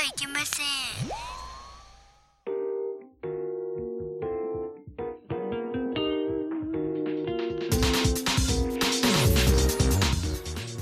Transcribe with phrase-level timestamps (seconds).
[0.00, 0.66] ゃいけません。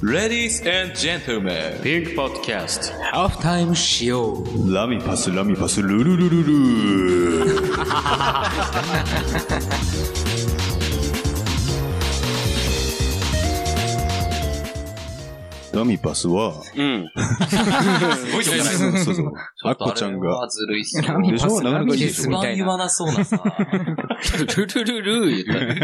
[0.01, 3.03] Ladies and gentlemen, ピンクポッドキャスト。
[3.13, 4.73] ハーフタイムしよう。
[4.73, 7.59] ラミパスラミパスルルルルル
[15.79, 17.11] ラミパスは、うん。
[17.49, 19.33] すごいそうそう。
[19.65, 22.33] アッコちゃんが、ずるいっすラミパスでしょなかなかいいで一すよ。
[22.37, 23.43] 番言わなそうなさ。
[24.57, 25.75] ルルルルー言ったら。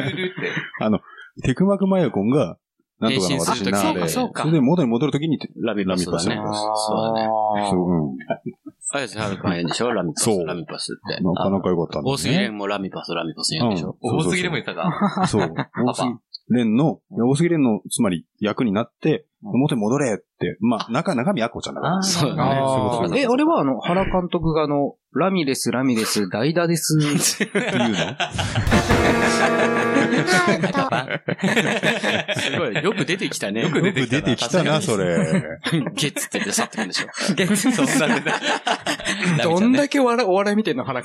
[0.86, 1.00] あの、
[1.42, 2.56] テクマクマヤコンが、
[3.00, 6.34] なんとかの私な変身する時で、そうかそうれで元に戻るときに、ラミパスだね。
[6.36, 7.28] ラミパスそうだね。
[7.70, 8.16] そう、うん。
[8.96, 9.92] 綾瀬はるかんでしょ？
[9.92, 11.22] ラミパスそう、ラミパスって。
[11.22, 13.96] なかなか良かったんです大杉もラミパス、ラミパス言うんでしょ？
[14.00, 15.26] うん多すぎでも言ったか。
[15.26, 15.54] そう。
[15.86, 16.10] 大杉
[16.50, 22.02] 蓮の、大杉蓮の、つまり役になって、表に戻れって、まあ、中、中身アッコちゃんだから。
[22.02, 23.22] そうだね。
[23.22, 26.98] え、俺はあの、原監督があの、ラミレス、ラミレス、 代打です。
[26.98, 27.96] っていうの？
[32.36, 32.82] すごい。
[32.82, 33.62] よく出てきたね。
[33.62, 35.58] よよく出てきたな、それ。
[35.94, 37.08] ゲッツって出去ってくんでしょ。
[39.42, 41.02] どんだけお笑いお笑い見てんの、原、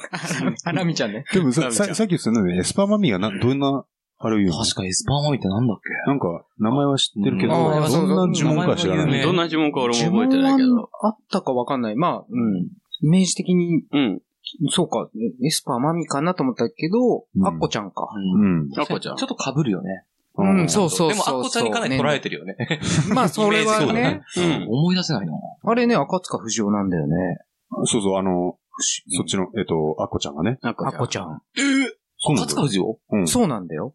[0.73, 1.25] ラミちゃんね。
[1.33, 3.83] でもさ、ささっき言ってたのね、エスパー魔美がな、どんな、
[4.21, 5.89] あれ言うの確かエスパー魔美ってなんだっけ？
[6.09, 9.21] なんか、名前は知ってるけど、どんな呪文か知らない。
[9.21, 10.81] どんな呪文か俺も覚えてないけ呪文ど。
[10.81, 11.95] はあったかわかんない。
[11.95, 12.67] まあ、うん。
[13.01, 14.21] イメージ的に、うん。
[14.71, 15.09] そうか、
[15.45, 16.97] エスパー魔美かなと思ったけど、
[17.35, 18.09] うんアッコちゃんか。
[18.13, 18.69] うん。
[18.77, 20.03] アッコちゃんちょっと被るよね。
[20.35, 21.13] うん、そうそうそう。
[21.13, 22.55] でも、アッコちゃんにかなり捉えてるよね。
[23.13, 24.21] まあ、それはね。
[24.35, 24.67] うん。
[24.69, 25.33] 思い出せないな。
[25.63, 27.15] あれね、赤塚不二夫なんだよね。
[27.85, 28.57] そうそう、あの、
[29.15, 30.57] そっちの、えっと、アッコちゃんがね。
[30.61, 31.41] あこアッコちゃん。
[32.17, 32.99] そうなんだよ勝塚不二夫？
[33.11, 33.27] うん。
[33.27, 33.93] そうなんだよ。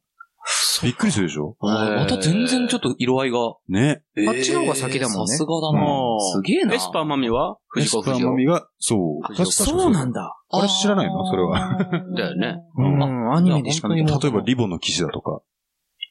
[0.83, 1.57] びっくりするでしょ？
[1.61, 3.39] また全然ちょっと色合いが。
[3.69, 4.03] ね。
[4.27, 6.75] あっちの方が先だもんねさすがだなうんすげえな。
[6.75, 7.59] エスパーマミは？
[7.77, 9.45] エスパ藤子不二雄ーマミが、そう。
[9.47, 10.37] そうなんだ。
[10.51, 11.27] 俺知らないの？
[11.27, 11.79] それは。
[12.17, 12.63] だよね。
[12.77, 14.05] うん、アニメでしかない。
[14.05, 15.41] 例えば、リボンの騎士だとか。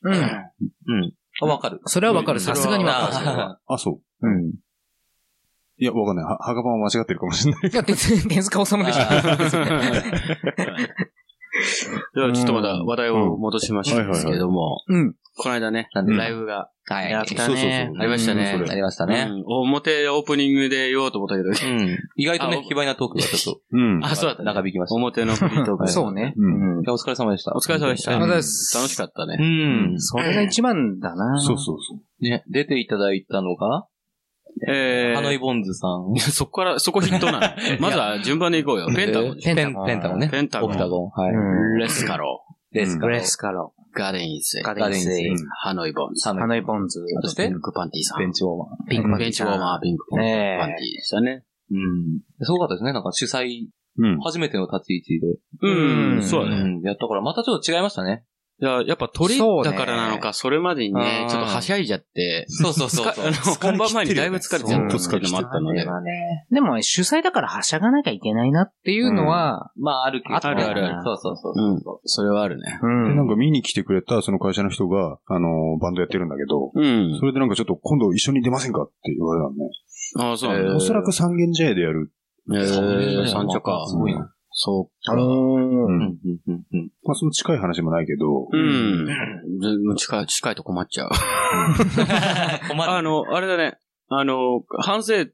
[0.03, 0.13] うん。
[0.13, 0.21] うん。
[1.41, 1.81] あ、わかる。
[1.85, 2.39] それはわかる。
[2.39, 3.25] うんさすがにわかる。
[3.67, 4.27] あ、そう。
[4.27, 4.53] うん。
[5.79, 6.25] いや、わかんない。
[6.25, 7.61] は、はがばんは間違ってるかもしれない。
[7.71, 7.97] いや、手手
[8.43, 9.03] 塚治虫でしょ。
[12.15, 15.15] では、ちょっとまだ話題を戻しましたですけども、うん。
[15.35, 17.11] この間ね、なんでライブがはい。
[17.11, 17.91] やったそうそうそうね。
[17.97, 19.27] ありましたねありましたね。
[19.29, 21.97] うん表オープニングで言おうと思ったけど、うん。
[22.17, 24.03] 意外とねあ、卑猥なトークがちょっうん。
[24.03, 24.47] あ、そうだったね。
[24.47, 24.95] 長引きました。
[24.95, 25.87] 表のフリートーク。
[25.87, 26.33] そうね。
[26.35, 27.55] うんうんいやお疲れ様でした。
[27.55, 28.11] お疲れ様でした。
[28.11, 29.37] ありがとうござい楽ますしかったね。
[29.39, 30.01] うん。
[30.01, 31.39] それが一番だな。
[31.39, 32.23] そうそうそう。
[32.23, 33.87] ね、出ていただいたのが、
[34.67, 36.13] えハノイボンズさん。
[36.13, 37.39] ー、そこから、そこヒットなの。
[37.79, 38.87] まずは順番でいこうよ。
[38.95, 39.37] ペンタゴン。
[39.39, 40.29] ペンタゴンペンタゴンね。
[40.29, 41.09] ペンタゴンオクタゴン。
[41.09, 41.33] はい。
[41.33, 43.73] うんレスカロですかグレスカロ。
[43.95, 45.47] ー、ガデンイズ、ガデンセイガデン。
[45.61, 47.03] ハノイボンズ、ハハノイボンズ。
[47.21, 47.47] そして？
[47.47, 48.19] ピンクパンティさん。
[48.19, 48.89] ベンチウォーマー。
[48.89, 51.43] ピンクパンティベンチウォーマー、ピンクパンテねえィでしたね。
[51.71, 52.19] うん。
[52.41, 52.93] すごかったですね。
[52.93, 54.19] なんか主催、うん。
[54.21, 55.37] 初めての立ち位置で。
[55.61, 56.63] うん、うんそうだね。
[56.63, 56.81] ん。
[56.81, 58.23] やったから、またちょっと違いましたね。
[58.63, 63.13] いや、やっぱ鳥だからなのか、それまでにねう、んちょっとはしゃいじゃって、そうそうそう
[63.62, 65.85] 本番前にだいぶ疲れちゃったっていうのもあったので。
[66.50, 70.35] でも、主催だからはしゃがなきゃいけないなっていうのは、まあ、あるけど。
[70.35, 71.53] あるあるあるそうそうそう。
[71.56, 71.81] うん。
[72.06, 72.79] それはあるね。
[72.81, 73.09] うん。
[73.09, 77.25] で、なんか見に来てくれたその会社の人が、あの、バンドやってるんだけど、うんそ。
[77.25, 79.69] れでなんかちょっと今度一緒に出ませんかって言われたのね。
[80.19, 80.75] ああ、そう。
[80.78, 82.13] おそらく三軒茶屋でやる。
[82.53, 83.84] えー、三茶か。
[83.90, 84.34] すごいな。
[84.53, 85.13] そうか。
[85.13, 86.91] あのーうんうん、うん、うん、うん。
[87.03, 89.07] まあその近い話もないけど、うん。
[89.59, 91.09] ず近い、近いと困っちゃう。
[92.69, 93.77] 困あの、あれだね。
[94.09, 95.25] あの、反省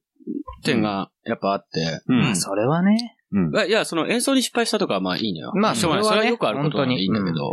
[0.63, 2.01] 点がやっぱあって。
[2.07, 3.17] うんまあ、それはね。
[3.31, 3.67] うん。
[3.67, 5.51] いや、その演奏に失敗したとかはまあいいのよ。
[5.53, 6.05] まあしょうがない。
[6.05, 7.51] それはねそれはよくあることなんでいいんだけど。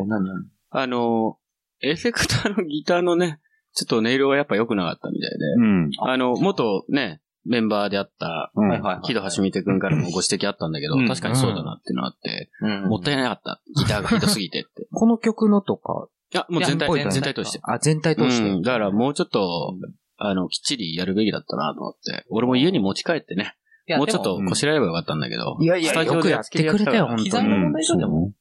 [0.71, 1.37] あの、
[1.83, 3.41] エフェクターのギターのね、
[3.75, 5.37] ちょっと音色がやっぱ良くなかったみたいで。
[5.59, 5.91] うん。
[6.01, 9.01] あの、元ね、メンバーであった、うんはいはい。
[9.03, 13.61] 木戸橋見てくんからもご指摘あったんだけど、うん確かにそうだなっていうのあって、うんもったいなかった。
[13.77, 14.87] ギターがひどすぎてって。
[14.93, 16.09] この曲のとか。
[16.33, 17.61] いや、もう全体全体として。
[17.63, 18.49] あ、全体として。
[18.49, 18.63] うん。
[18.63, 19.77] だからもうちょっと、
[20.19, 22.25] あの、きっちりやるべきだったなと思って。
[22.31, 23.55] 俺も家に持ち帰ってね、
[23.97, 25.57] もうちょっとこしらえればよかったんだけど。
[25.61, 28.33] いやいやよくやってくれたよ本当に機材の問題でしょ、でも。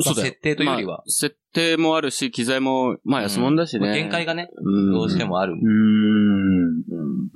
[0.00, 1.02] そうだよ設定というよりはまあ。
[1.06, 3.94] 設定もあるし、機材も、まあ安物だしね。
[3.94, 5.54] 限界がね、うんどうしてもある。
[5.54, 6.84] うーん。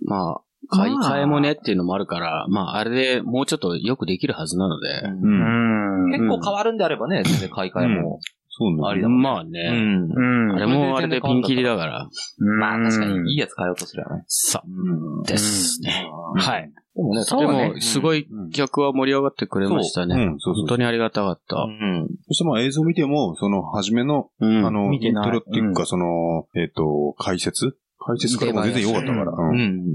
[0.05, 4.89] まあ、買い替えもねっていうのもあるから、まああれでもうちょっとよくできるはずなので。
[5.05, 5.09] う。
[5.09, 6.11] うんん。
[6.11, 8.21] 結構変わるんであればね、 全然買い替えも。
[8.51, 8.83] そうね。
[8.85, 9.71] ありまあうね。
[9.71, 10.11] ん。
[10.11, 10.53] うん。
[10.53, 12.09] あれもあれでピンキリだから。
[12.39, 14.25] まあ確かにいいやつ買おうとすればね。
[14.27, 16.11] さ、うんですね。
[16.37, 16.73] はい。
[16.97, 20.35] でもね、でも、すごい曲は盛り上がってくれましたね。
[20.45, 21.57] 本当にありがたかった。
[21.57, 22.09] うん。
[22.27, 29.33] そしてまあ映像見ても、その初めの、うんあの、見てないイントロっていうか、その、えっと、解説解説からも全然良かったから。
[29.33, 29.87] ううんん。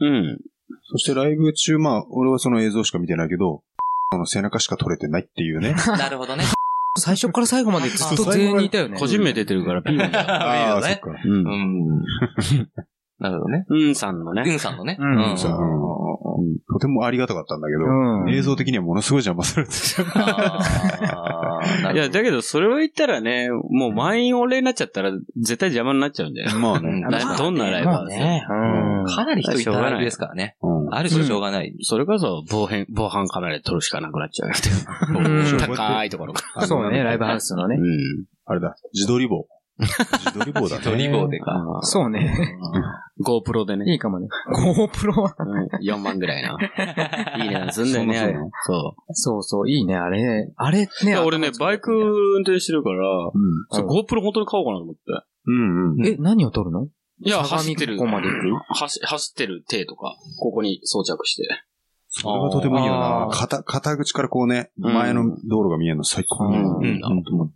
[0.00, 0.38] うん。
[0.90, 3.62] そしてライブ中、まあ、俺はその映像しか見てないけど、
[4.10, 5.74] この背中しか撮れてないっていうね。
[5.98, 6.44] なるほどね。
[6.98, 8.98] 最初から最後までずっと全員にいたよね。
[8.98, 10.30] 個人名出てるからピーなんだよ。
[10.30, 10.96] ああ、そっね。
[10.96, 11.10] か。
[11.24, 11.96] うんう。
[12.00, 12.04] ん。
[13.22, 13.64] なるほどね。
[13.68, 14.42] うんさんのね。
[14.42, 14.96] グンさんのね。
[14.98, 15.52] うんそう
[16.72, 18.30] とてもありがたかったんだけど、うん。
[18.34, 19.72] 映像的にはものすごい邪魔されて
[20.14, 26.50] あーなるほどいや、だけど、それを言ったらね、もう満員御礼になっちゃったら、絶対邪魔になっちゃうんだよ。
[26.50, 26.56] た。
[26.58, 27.04] まあね。
[27.38, 28.44] どんなライブはまあね。
[28.48, 29.14] うん。
[29.14, 30.56] かなり人いたライブですからね。
[30.62, 30.94] うん。
[30.94, 31.74] ある種しょうがない。
[31.82, 34.54] それこそ防犯、防犯カメラで撮るしかなくなっちゃうよ。
[35.20, 37.82] うん高いところかあのそうね、ライブハウスのねら。
[37.82, 37.84] う。
[37.84, 38.24] ん。
[38.46, 39.46] あれだ、自撮り棒。
[39.78, 40.78] 自撮り棒だね。
[40.78, 41.80] 自撮り棒でか。
[41.82, 42.58] そうね。
[43.24, 43.90] GoPro でね。
[43.92, 44.28] いいかもね。
[44.52, 45.34] GoPro は。
[45.38, 45.66] うん。
[45.86, 46.56] 4万ぐらいな。
[47.38, 48.34] いい値段すんだよね、あれ。
[48.34, 49.12] そう。
[49.12, 50.52] そそうそう、いいね、あれ。
[50.56, 51.10] あれね。
[51.10, 53.06] や俺ね、バイク運転してるから、
[53.72, 55.00] GoPro 本当に買おうかなと思って。
[55.46, 56.06] うんうん。
[56.06, 56.88] え、何を撮るの？
[57.24, 57.96] いや、走ってる。
[57.96, 58.74] ここまで行く？
[58.74, 61.48] 走走ってる手とか、ここに装着して。
[62.08, 63.28] それがとてもいいよな。
[63.32, 66.68] 片、片口からこうね、うん前の道路が見えるの最高にいいな。
[66.76, 66.84] うん。
[66.84, 67.54] いいなと思って。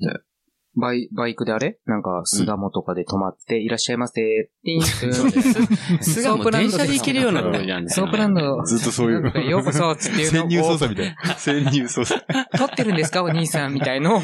[0.77, 1.79] バイ、バイクであれ？
[1.87, 4.15] なんか、巣鴨とかで止まって、いらっしゃいませ。
[4.23, 7.91] ティーンすがも電車で行けるようなところじゃんね。
[7.91, 8.63] ソープランド。
[8.65, 11.35] ずっとそういうなんかようこそ、つっていうの潜入捜査を、みたいな。
[11.37, 12.25] 潜入捜査。
[12.59, 13.23] 撮ってるんですか？
[13.23, 14.17] お兄さんみたいの。
[14.17, 14.19] う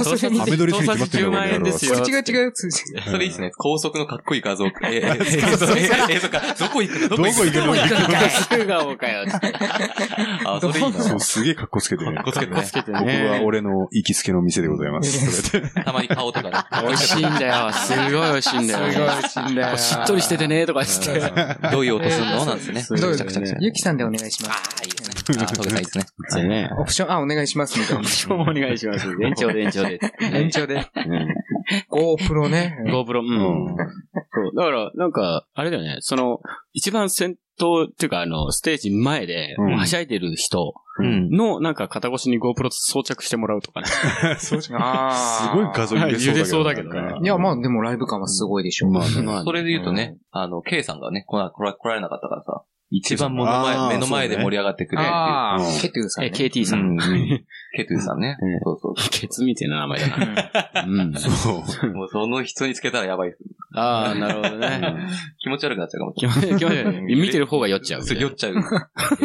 [0.00, 2.52] んそれ見てアメドリするに決まってんだ10万円ですよ違う違う。
[2.52, 3.52] つそれいいですね。
[3.56, 4.66] 高速のかっこいい画像。
[4.66, 5.24] えー、えー、
[5.54, 6.40] 映像、映像か。
[6.58, 7.08] どこ行くの？
[7.08, 7.66] どこ行くの？
[7.66, 8.00] どこ行くの？
[8.00, 8.18] どこ
[8.50, 8.96] 行くの？
[8.96, 9.24] かよ。
[10.46, 11.00] あ、それいいな。
[11.00, 12.14] そう、すげえ格好つけてね。
[12.16, 12.98] かっこつけてね。
[12.98, 13.42] ここはね。
[13.44, 15.52] 俺の行きつけの店でございます。
[15.94, 16.58] まに顔とかね。
[16.86, 17.72] 美味しいんだよ。
[17.72, 18.92] すごい美味しいんだよ。
[18.92, 19.76] すごい美味しいんだよ。
[19.76, 21.68] しっとりしててね、とか言って。
[21.72, 22.44] どういう音するの？
[22.46, 22.82] なんですね。
[22.82, 23.56] ちゃくちゃくちゃ。
[23.60, 24.62] ゆきさんでお願いしまあす。
[24.82, 25.44] あ、いいですね。
[25.44, 26.04] あ、トゲさんいいですね。
[26.28, 26.70] そうね。
[26.78, 27.78] オプション、あ、お願いします。
[27.78, 28.02] みたいな。
[28.02, 29.06] 今日もお願いします。
[29.22, 30.00] 延長で延長で。
[30.20, 30.90] 延長で。
[31.90, 32.14] うん。
[32.14, 32.76] GoPro ね。
[32.86, 33.66] GoPro、うん。
[33.68, 34.56] そう。
[34.56, 35.98] だから、なんか、あれだよね。
[36.00, 36.40] その、
[36.72, 41.28] 一番先頭っていうか、あの、ステージ前で、うんはしゃいでる人うん。
[41.30, 43.86] の、なんか、肩越しに GoPro 装着してもらうとかね。
[44.38, 46.90] そうじゃんあすごい画像入れそうだけど。
[46.90, 48.92] ねいや、まあ、でもライブ感はすごいでしょう。
[48.92, 52.53] まあねまあそれで言うとね、あの、K さんがね、来られなかったからさ、
[52.96, 55.02] 一番目のあ前、ー目の前で盛り上がってくれ。
[55.02, 56.32] ああケトゥーさんね。
[56.32, 56.80] KT さん。
[56.80, 56.98] うん
[57.76, 58.60] ケトゥーさんねうん。
[58.60, 60.84] そうそうケツみたいな名前だな。
[60.86, 61.12] うん。
[61.14, 61.92] そう。
[61.92, 63.42] もうその人につけたらやばいです。
[63.74, 65.08] ああ、なるほどね。
[65.40, 68.02] 気持ち悪くなっちゃうかもし気持ち気持ち悪い見てる方が酔っちゃう。
[68.04, 68.54] 酔っちゃう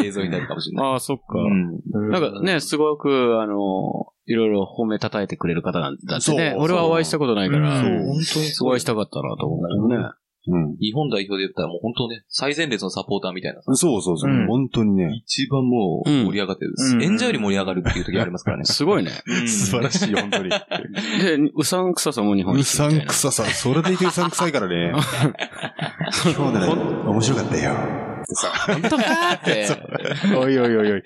[0.04, 0.88] 映像になるかもしれない。
[0.88, 1.24] ああ、そっか。
[1.38, 2.10] うん。
[2.10, 6.52] なんかね、すごく、あの、いろいろ褒め叩いてくれる方なんだってね。
[6.54, 8.84] そう俺はお会いしたことないから、そう本当にすごいお会いし。
[8.86, 10.10] たかったなと思うけどね。
[10.50, 10.78] うん。
[10.78, 13.74] 日本代表で言ったらもう本当ね、最前列のサポーターみたいなさ。
[13.76, 14.48] そうそうそううん。
[14.48, 15.22] 本当にね。
[15.26, 16.74] 一番もう盛り上がってる。
[16.78, 18.66] うん演者より盛り上がるっていう時ありますからね。
[18.68, 19.12] すごいね。
[19.48, 20.50] 素晴らしい、本当に。
[21.22, 22.64] で、うさんくささも日本う。
[22.64, 24.92] さんくささ、それでいてうさんくさいからね。
[26.36, 26.68] 今日ね、
[27.06, 28.10] 面白かったよ。
[28.20, 28.52] ってさ。
[28.68, 30.36] 本当かーって。
[30.36, 31.02] おいおいおいおい。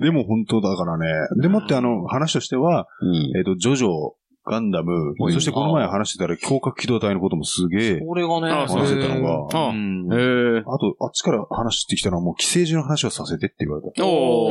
[0.00, 1.06] でも本当だからね。
[1.40, 3.88] でもってあの、話としては、うんえっと、ジョジョ、
[4.44, 10.08] ガンダム、はいそしてこの前話してたら、強角機動隊のこともすげえこれがね、話してたのが、あうん。
[10.66, 14.04] あと、あっちから話してきたのはもう寄生獣の話をさせてって言われた。
[14.04, 14.46] お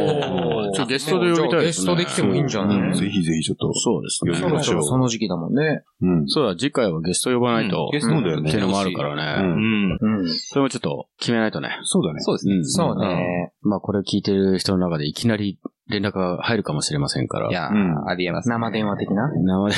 [0.69, 0.71] お。
[0.73, 1.95] ちょ、ゲストで呼びたいですね。
[1.95, 2.77] ゲストで来てもいいんじゃない？
[2.77, 3.73] うんぜひぜひちょっと。
[3.73, 4.33] そうですね。
[4.39, 5.83] 呼びましょうその時期だもんね。
[6.01, 6.27] うん。
[6.27, 7.89] そうだ、次回はゲスト呼ばないと。
[7.91, 9.47] ゲストだよねっていうのもあるからうね。
[9.47, 9.99] ん。
[10.01, 10.19] うん。
[10.21, 10.29] うん。
[10.29, 11.79] それもちょっと決めないとね。
[11.83, 12.21] そうだね。
[12.21, 12.55] そうですね。
[12.55, 13.51] うんそうね。
[13.61, 15.59] まあこれ聞いてる人の中でいきなり
[15.89, 17.49] 連絡が入るかもしれませんから。
[17.49, 18.53] いやー、うんありえますね。
[18.55, 19.29] 生電話的な？
[19.35, 19.75] 生で。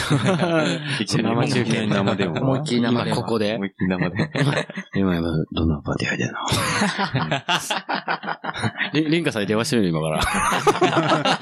[1.23, 1.87] 生中継。
[1.87, 3.07] 生電話思いっきり生電話。
[3.07, 4.29] 今ここで思いっきり生で。
[4.95, 6.37] 今今、どんなパーティー入ってんの？
[8.93, 10.19] リリンカさんに電話してみる今から。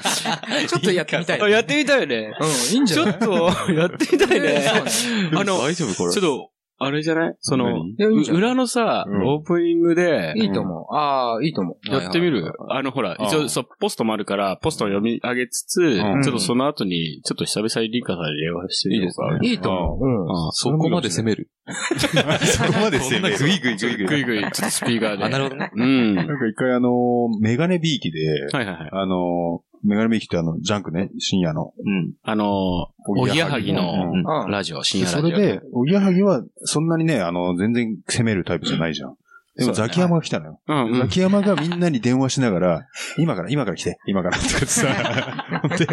[0.68, 1.42] ちょっとやってみたい。
[1.42, 2.32] あやってみたいね。
[2.40, 3.14] うん、いいんじゃない？
[3.18, 4.64] ちょっと、やってみたいね。
[5.36, 6.12] あの、大丈夫これ？
[6.12, 6.48] ちょっと、
[6.84, 7.36] あれじゃない？
[7.40, 7.90] その、何？
[7.90, 8.42] いやいいんじゃない？
[8.42, 10.94] う裏のさ、うんオープニングで、いいと思う。
[10.94, 11.90] ああ、いいと思う。
[11.90, 12.52] やってみる？
[12.70, 19.38] あの、ほら、あ一応、そう、ポストもあるから、ポストを読み上げつつ、んちょっとその後に、ちょっと久々にリンカさんに電話してみようか。
[19.42, 20.04] いいと思う。
[20.04, 20.30] うん。
[20.48, 21.50] あ そこまで攻める？
[21.96, 23.38] そこまで攻める。
[23.38, 24.06] グイグイグイグイ。
[24.06, 25.24] ぐいぐい、ちょっとスピーカーで。
[25.24, 25.70] あ、なるほどね。
[25.74, 26.14] うん。
[26.14, 28.88] なんか一回あのー、メガネビーキで、はいはいはい。
[28.92, 31.72] あのー、メガネビーキってあの、ジャンクね、深夜の。
[31.84, 32.12] うん。
[32.22, 35.30] あの、おぎやはぎのラジオ、深夜ラジオ。
[35.30, 39.16] それで、おぎやはぎは、そんなにね、あの、全然攻めるタイプじゃないじゃん。
[39.54, 40.60] でも、ザキヤマが来たのよ。
[40.66, 40.98] うんうん。
[41.00, 41.08] ザ。
[41.08, 42.86] キヤマがみんなに電話しながら、
[43.18, 44.86] 今から、今から来て、今から、とかってさ、
[45.76, 45.86] で、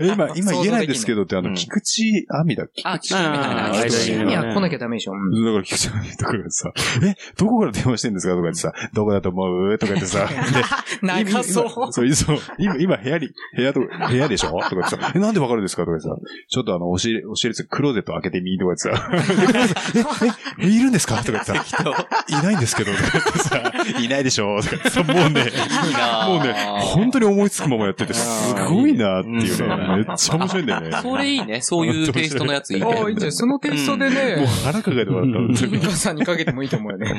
[0.00, 1.54] え今、今言えないんですけどって、あの、うん。
[1.54, 2.82] 菊池亜美だっけ？
[2.86, 5.12] あ、あああ間にいや、来なきゃダメでしょ。
[5.12, 5.44] うん。
[5.44, 6.72] だから菊池亜美とかがさ、
[7.04, 8.32] え、どこから電話してんですか？
[8.32, 9.78] とか言ってさ、どこだと思う？
[9.78, 10.26] とか言ってさ、
[11.02, 11.64] で、長そう。
[11.66, 14.52] 今そう、そう、今、今部屋に、部屋と、部屋でしょ？
[14.52, 15.82] とか言ってさ、え、なんでわかるんですか？
[15.82, 16.14] とか言ってさ、
[16.48, 21.16] ちょっとあの、押し入れ、押し入れつクローゼット開けてみとか言ってさ、 え、え、いるんですか？
[21.22, 24.60] とか言ってさ、いないんですけど、とか言ってさ、いないでしょ。
[24.62, 25.42] とか言ってさ、もうね、
[25.86, 26.28] いいな。
[26.28, 29.96] もうね、本当に思いつくままやってて、すごいなっていうね、うん。
[29.96, 30.90] めっちゃ面白いんだよね。
[31.02, 31.60] それいいね。
[31.62, 32.86] そういうテイストのやついいね。
[32.86, 33.12] ああ、い。
[33.12, 37.14] いんじゃないそのテイストでもうね、腹抱えてもらった本当にミカさんにかけてもいいと思うよね。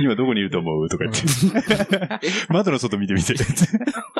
[0.00, 0.88] 今どこにいると思う？
[0.88, 2.20] とか言って。
[2.48, 3.34] 窓の外見てみて。
[3.34, 3.44] ち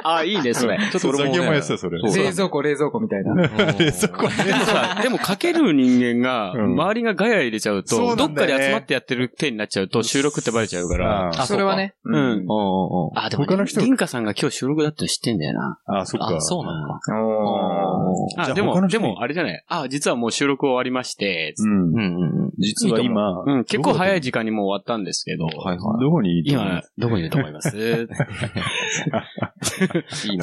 [0.03, 0.77] あ、いいね、それ。
[0.77, 2.01] ょっとザキヤマやってた、それ。
[2.01, 3.49] 冷蔵庫、冷蔵庫みたいな。
[3.75, 6.73] でそこでもさ、でもかける人間が、うん。
[6.75, 11.29] 周りがガヤ入れちゃうと、どっかで集まってやってる手になっちゃうと、収録ってバレちゃうから。
[11.31, 11.95] あそれはね。
[12.05, 12.45] うん。
[12.49, 15.79] おうおうおうあ、でも、他の人銀貨さんが今日収録だっての知ってんだよな。
[15.87, 16.37] あ、そっか。
[16.37, 17.13] あ、そうなのか。
[17.21, 19.65] おーあ、じゃあでも、でも、あれじゃない。
[19.67, 21.75] あ、実はもう収録終わりまして、うんう。
[21.75, 22.53] んうんうん。
[22.59, 27.69] 実は今、うん、結構早い時時間にもう終わったんですけど、はいはどこにいる今、どこにいると思います？
[27.73, 27.75] っ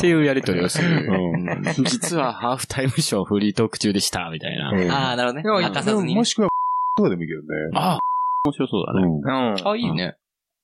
[0.02, 1.08] ていうやりとりをする。
[1.08, 4.72] うん実はハーフタイムショーフリートーク中でした、みたいな。
[4.72, 5.68] うんああ、なるほどね。
[5.68, 6.24] 明かさずにねも。
[6.26, 6.50] しくは、
[6.98, 7.48] とかでもいいけどね。
[7.76, 8.00] あ、
[8.46, 9.00] 面白そうだね。
[9.00, 9.56] ってうんうん。
[9.68, 10.16] あ、いいね。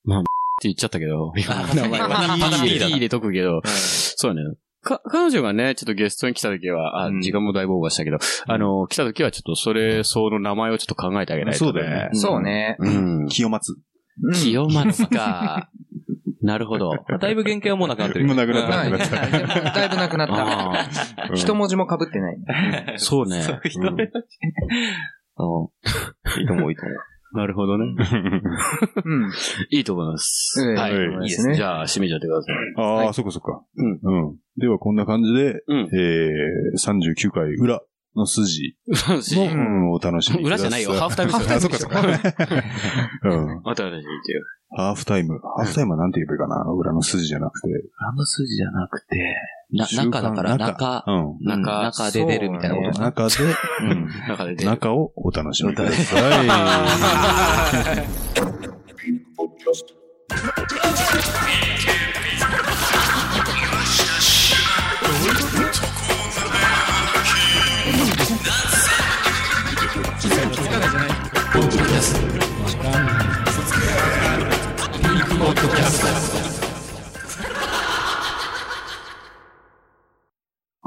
[0.62, 2.64] 言っちゃったけど、あ 名前は。
[2.64, 4.56] いいれとくけど、そうだね。
[4.82, 12.76] か、彼女がね、ちょっとゲストに来た時は、あ、うん時間もだいぶオーバーしたけど、あの、来た時はちょっとそれ、その名前をちょっと考えてあげないと、そうだよねそうね。
[12.78, 12.90] う
[13.24, 13.28] ん。
[13.28, 13.76] 清松。
[14.22, 15.70] うん清松か。
[16.42, 16.90] なるほど。
[17.20, 18.26] だいぶ原型はもうなくなってる。
[18.26, 18.90] もうなくなったはい。
[18.90, 20.34] なくなったでもだいぶなくなった。
[20.34, 20.86] あ
[21.30, 22.36] うん一文字も被ってない。
[22.94, 23.42] あ、そうね。
[23.42, 24.00] そういう人うんうん。
[24.00, 24.04] い
[26.44, 26.96] いと思う、いいと思う。
[27.34, 27.86] なるほどね。
[29.04, 29.32] うん。
[29.70, 30.60] いいと思います。
[30.62, 31.08] ええはい。
[31.08, 31.54] はいいいですね。
[31.54, 32.56] じゃあ、締めちゃってください。
[32.76, 33.62] ああ、そっかそっか。
[33.76, 34.00] うん。
[34.02, 34.36] うん。
[34.58, 35.88] では、こんな感じで、うん。
[35.92, 37.80] えー、39回裏
[38.14, 40.66] の筋の、ううんん、お楽しみください。
[40.66, 40.92] 裏じゃないよ。
[40.92, 41.56] ハーフタイムですよ。
[41.56, 42.00] あ、そっかそっか。
[43.24, 43.62] うん。
[43.64, 44.42] また私言ってよ。
[44.74, 45.38] ハーフタイム。
[45.38, 46.70] ハーフタイムはなんて言えばいいかな？
[46.72, 47.68] 裏の筋じゃなくて。
[47.68, 49.16] ラム筋じゃなくて、
[49.72, 51.04] な、中だから、中。
[51.06, 51.36] うん。
[51.40, 53.00] 中 中で出るみたいなこと。
[53.00, 53.34] 中で、
[53.80, 54.06] うん。
[54.28, 54.70] 中で出る。
[54.70, 56.22] 中をお楽しみください。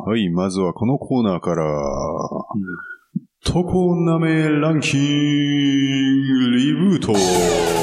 [0.05, 1.65] はい、まずはこのコーナーから、
[3.43, 7.74] トコナメランキングリブート。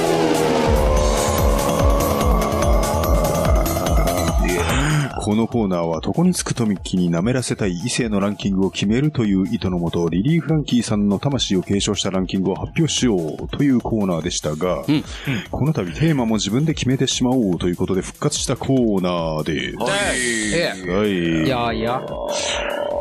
[5.24, 15.04] このコーナーは床につくとミッキーに舐めらせたい異性のランキングを決めるという意図のもと、リリー・フランキーさんの魂を継承したランキングを発表しようというコーナーでしたが、うん
[15.52, 20.56] この度テーマも自分で決めてしまおうということで復活したコーナーです。
[20.56, 20.90] ええ。
[20.90, 21.46] はい。
[21.46, 22.02] いやいや。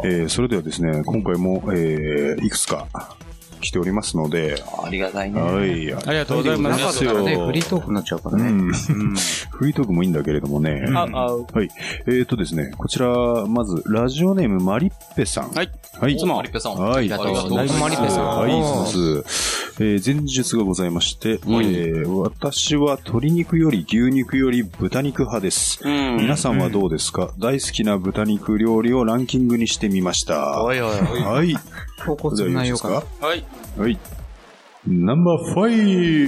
[0.04, 2.88] えーそれではですね、今回も、えーいくつか
[3.62, 5.39] 来ておりますので、ありがたいね。
[5.39, 5.94] はい。
[5.94, 8.50] あありがとうございまなすかったらね、フリートークになっちゃうからね。
[8.50, 8.72] うん。
[8.72, 10.86] フリートークもいいんだけれどもね。
[10.94, 13.08] あ、あ、えーとですね、こちら、
[13.48, 15.51] まず、ラジオネームマリッペさん。
[15.51, 15.70] はい。
[16.00, 16.13] はい。
[16.13, 16.75] いつもマリペさん。
[16.75, 16.98] はい。
[16.98, 18.51] ありがとうございますマリペさんはい、
[18.91, 19.71] そうです。
[19.80, 25.80] えー、前述がございまして、うん、えー、私は鶏肉より牛肉より豚肉派です。
[25.84, 30.62] うん、皆さんはどうですか、うん、大好きな豚肉料理をランキングにしてみました。
[30.63, 31.22] おいおいおい。
[31.22, 31.56] はい。
[32.06, 33.04] 高校生内容か？
[33.22, 33.46] はい。
[33.78, 33.98] はい。
[34.88, 36.28] ナンバー 5!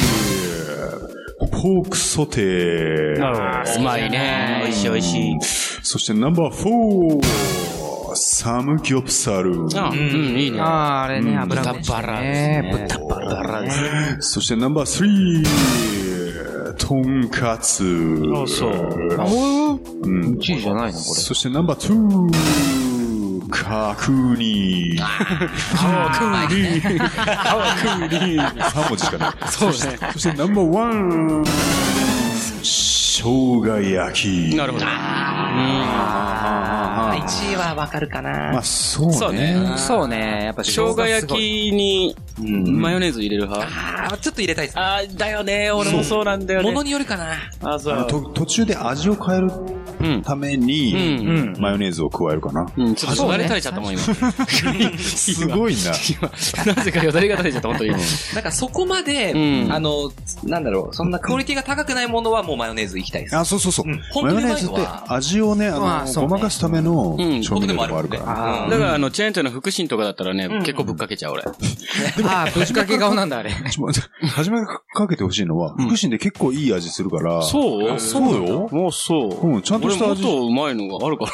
[1.39, 3.23] ポークソテー。
[3.23, 3.75] ああ。
[3.77, 4.61] うまいね。
[4.63, 5.37] 美味しい美味しい。
[5.83, 7.72] そしてナンバー 4!
[8.15, 9.67] サムギョプサル。
[9.75, 9.97] あ、うん、
[10.37, 10.59] いいね。
[10.59, 11.79] ああ、あれね、油飯、ね。
[11.81, 12.87] 豚バラですね。
[12.89, 14.17] 豚バラですね。
[14.19, 15.43] そしてナンバー
[16.73, 17.83] 3、とんかつ。
[18.35, 18.71] あ、そう。
[19.19, 19.25] あ、
[20.03, 20.35] うん。
[20.35, 21.01] 1位じゃないのこれ。
[21.01, 24.97] そしてナンバー2、角に。
[24.97, 26.81] 角に。
[26.81, 26.97] 角
[28.25, 28.39] に。
[28.41, 29.31] 3文字しかない。
[29.49, 29.75] そうね。
[30.13, 31.43] そしてナンバーワン。
[33.15, 33.21] 生
[33.61, 34.55] 姜焼き。
[34.55, 34.85] なるほど。
[34.87, 38.61] あー、1位はわかるかまなあ、。
[38.63, 39.53] そうそうね。
[39.53, 39.77] ね。
[39.77, 43.71] そうね、やっぱ生姜焼きにうんマヨネーズ入れる派？
[44.05, 44.79] あー、ちょっと入れたいです。
[44.79, 45.69] あー、だよね。
[45.71, 46.67] 俺もそうなんだよね。
[46.67, 47.35] ものによるかな。
[47.61, 48.07] あ、そう。
[48.07, 49.51] と途中で味を変える
[50.01, 50.21] うん。
[50.23, 51.27] ためうに、ん。
[51.27, 51.61] うん。
[51.61, 52.65] マヨネーズを加えるかな。
[52.75, 52.95] うん。
[52.95, 54.01] ちょっと慣れ垂れちゃったもん、今。
[54.97, 55.81] すごいな。
[56.09, 56.31] 今、
[56.75, 57.91] なぜかよだれが垂れちゃった、本当に。
[58.33, 60.11] なんかそこまで、うんあの、
[60.43, 63.37] なんだろう、そんなクオリティが高くないものはもうマヨネーズいきたいです。
[63.37, 63.87] あ、そうそうそう。
[63.87, 68.63] うんマヨネーズって味をね、あの、ねごまかすためのうん調味料でもあるから。
[68.63, 71.43] あるだから、あの、チェーン店の福神とかだったらね、うん結構ぶっかけちゃう、俺。
[72.25, 73.51] ああ、ぶっかけ顔なんだ、あれ。
[74.35, 77.41] 初めかけてほしいのは、福神で結構いい味するから。
[77.43, 77.99] そう？
[77.99, 78.69] そうよ。
[78.71, 79.47] もうそう。
[79.47, 80.21] うん、ちゃんと俺もっした味。
[80.23, 81.25] とうまいのがあるか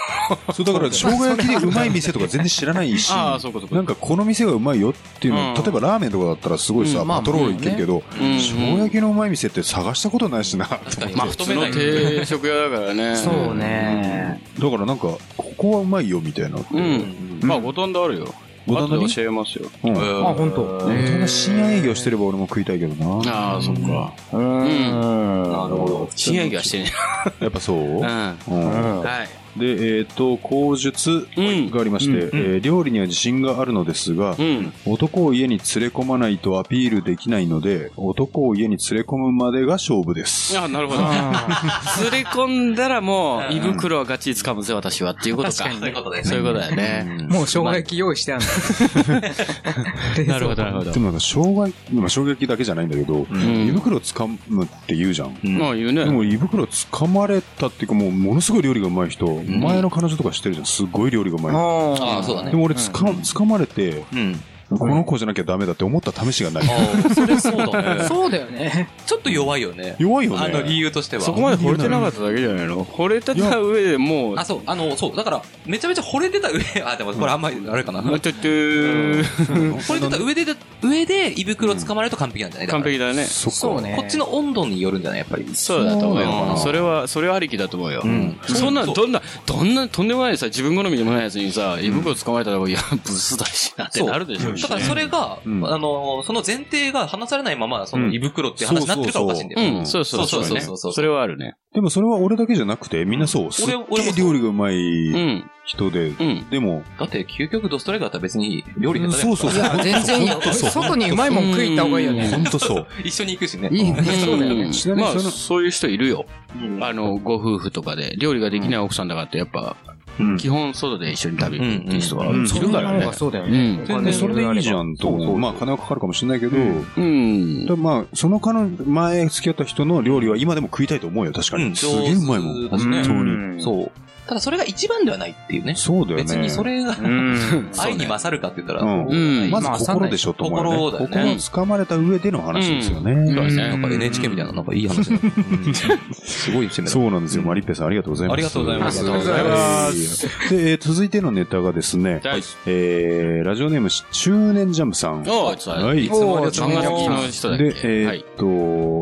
[0.48, 0.54] ら。
[0.54, 3.76] そう、だから、生姜焼きでうまい店とか全然知らないし、 ああ、そうかそうか。
[3.76, 10.68] なんかこの店がうまいよっていうの、うん例えばラーメンとかだったらすごいさ、パトロール行けるけど、うん生姜焼きのうまい店って探したことないしな。
[11.16, 13.16] まあ、普通の定食屋だからね。
[13.18, 14.42] そうね。
[14.60, 16.66] だからなんか、ここはうまいよみたいなって。
[16.74, 17.40] うん。
[17.42, 18.34] まあ、五反田あるよ。
[18.68, 19.70] 五反田教えますよ。
[19.84, 19.98] うん。
[19.98, 20.64] あ、本当。
[20.64, 23.32] 本当に深夜営業してれば俺も食いたいけどな。
[23.32, 24.14] ああ、そっか。
[24.34, 25.44] うーん。
[25.44, 26.10] なるほど。
[26.16, 26.92] 深夜営業はしてね。
[27.40, 27.78] やっぱそう？
[27.78, 27.90] うん。
[27.92, 28.56] うんう
[29.00, 29.30] んはい。
[29.60, 34.74] で、えっ、と、口述うんがありまして、えー料理には自信があるのですが、うん。
[34.86, 40.58] 男を家に連れ込まないとアピールできないので、男を家に連れ込むまでが勝負です。
[40.58, 41.02] あなるほど。
[41.02, 45.12] 連れ込んだらもう、胃袋はガチ掴むぜ、私は。
[45.12, 45.54] っていうことか。
[45.54, 47.28] そういうことですそういうことだよね。
[47.30, 48.46] もう生姜焼き用意してあんの。
[50.28, 51.00] なるほど、なるほどで。
[51.00, 55.38] もなんか、生姜焼き、まあ、衝撃だけじゃないんだけど、ん胃袋掴むって言うじゃん。
[55.44, 56.06] まあ言うね。
[56.06, 60.66] でも胃袋掴まれたっていうかもうものすごい料理がうまい人、前の彼女とか知ってるじゃん。
[60.66, 62.06] すごい料理がうまい人。
[62.06, 62.52] ああ、そうだね。
[62.52, 64.42] でも俺つか、掴まれて、うん。
[64.78, 66.64] この子じゃなきゃダメだって思った試しがない。
[66.70, 68.04] ああ、それそうだね。
[68.08, 68.90] そうだよね。
[69.06, 69.96] ちょっと弱いよね。
[69.98, 70.76] 弱いよあの理ね。
[70.76, 71.24] 由としては。
[71.24, 72.86] そこまで惚れてなかっただけじゃないの？
[72.86, 78.02] 惚れてた上でもう、あ、そう、あの、そう、だから、めちゃめちゃ惚れてた上、 あ、でもこれあんまり、あれかな。
[78.02, 80.46] 惚れてた上で、
[80.84, 82.68] 上で胃袋掴まれると完璧なんじゃない？
[82.68, 83.26] 完璧だね。
[83.26, 83.96] そうね。
[83.98, 85.20] こっちの温度によるんじゃない？
[85.20, 85.48] やっぱり。
[85.54, 86.58] そうだと思うよ。
[86.58, 88.02] それは、それはありきだと思うよ。
[88.06, 94.54] んそんな、どんな、どんな、とんでもないさ、自分好みでもないやつにさ、胃袋掴まれたら、いや、ブスだしなってなるでしょ。
[94.62, 99.80] だからそれが、うんあの、その前提が話されないまま、その胃袋って話になってるからおかしいんだよ。
[99.80, 100.44] うん、そうそうそう。
[100.44, 101.56] そうそうそうそうそれはあるね。
[101.74, 103.52] でもそれは俺だけじゃなくて、みんなそう。
[103.52, 106.50] すっ俺げえ料理がうまういん、人で、うん。
[106.50, 109.84] でも、だって、究極ドストライクだったら別に料理でそうそうそう。
[109.84, 110.42] 全然いいよ。
[110.42, 112.28] 外にうまいもん食いた方がいいよね。
[112.30, 112.88] ほんとそう。
[113.04, 113.70] 一緒に行くしね。
[113.72, 114.02] いいね。
[114.04, 114.56] そうだよね。
[114.56, 116.26] うんまあ、ちなみにそのそういう人いるよ。
[116.56, 120.00] うんあの、ご夫婦とかで、料理ができない奥さんだからって、やっぱ、うん
[120.38, 123.10] 基本外で一緒に食べるっていう人がいうんるからね。
[123.14, 125.38] そうだよねそれでいいじゃんと思う。
[125.38, 127.66] まあ金はかかるかもしれないけど、うん。
[127.66, 131.66] でもまあ、その彼女、前付き合った人の料理は今でも食いたいと思うよ、確かに。
[131.66, 132.70] うんすげえうまいもん。
[132.70, 133.32] 本当に。
[133.32, 133.92] うんそう。
[134.30, 135.74] ただそれが一番ではないっていうね。
[135.76, 136.24] そうだよね。
[136.24, 137.72] 別にそれがうん。
[137.80, 140.98] 愛に勝るかって言ったら、うんうんまず心でしょと思うよね。
[141.00, 143.14] 心だよね掴まれた上での話ですよね。
[143.14, 145.18] うんそうですねなんか NHK みたいな、なんかいい話だ。
[145.18, 146.92] うんすごい締めだ。
[146.92, 147.42] そうなんですよ。
[147.44, 148.36] マリッペさんありがとうございます。
[148.36, 150.50] ありがとうございますありがとうございます。
[150.52, 152.44] で、えー続いてのネタがですね、はい。
[152.68, 155.24] えー、ラジオネーム、中年ジャムさん。
[155.24, 155.52] は
[155.96, 156.06] い。
[156.06, 158.26] いつもありがとう漫画好きの人だっで、けえーっはい。
[158.38, 158.46] と、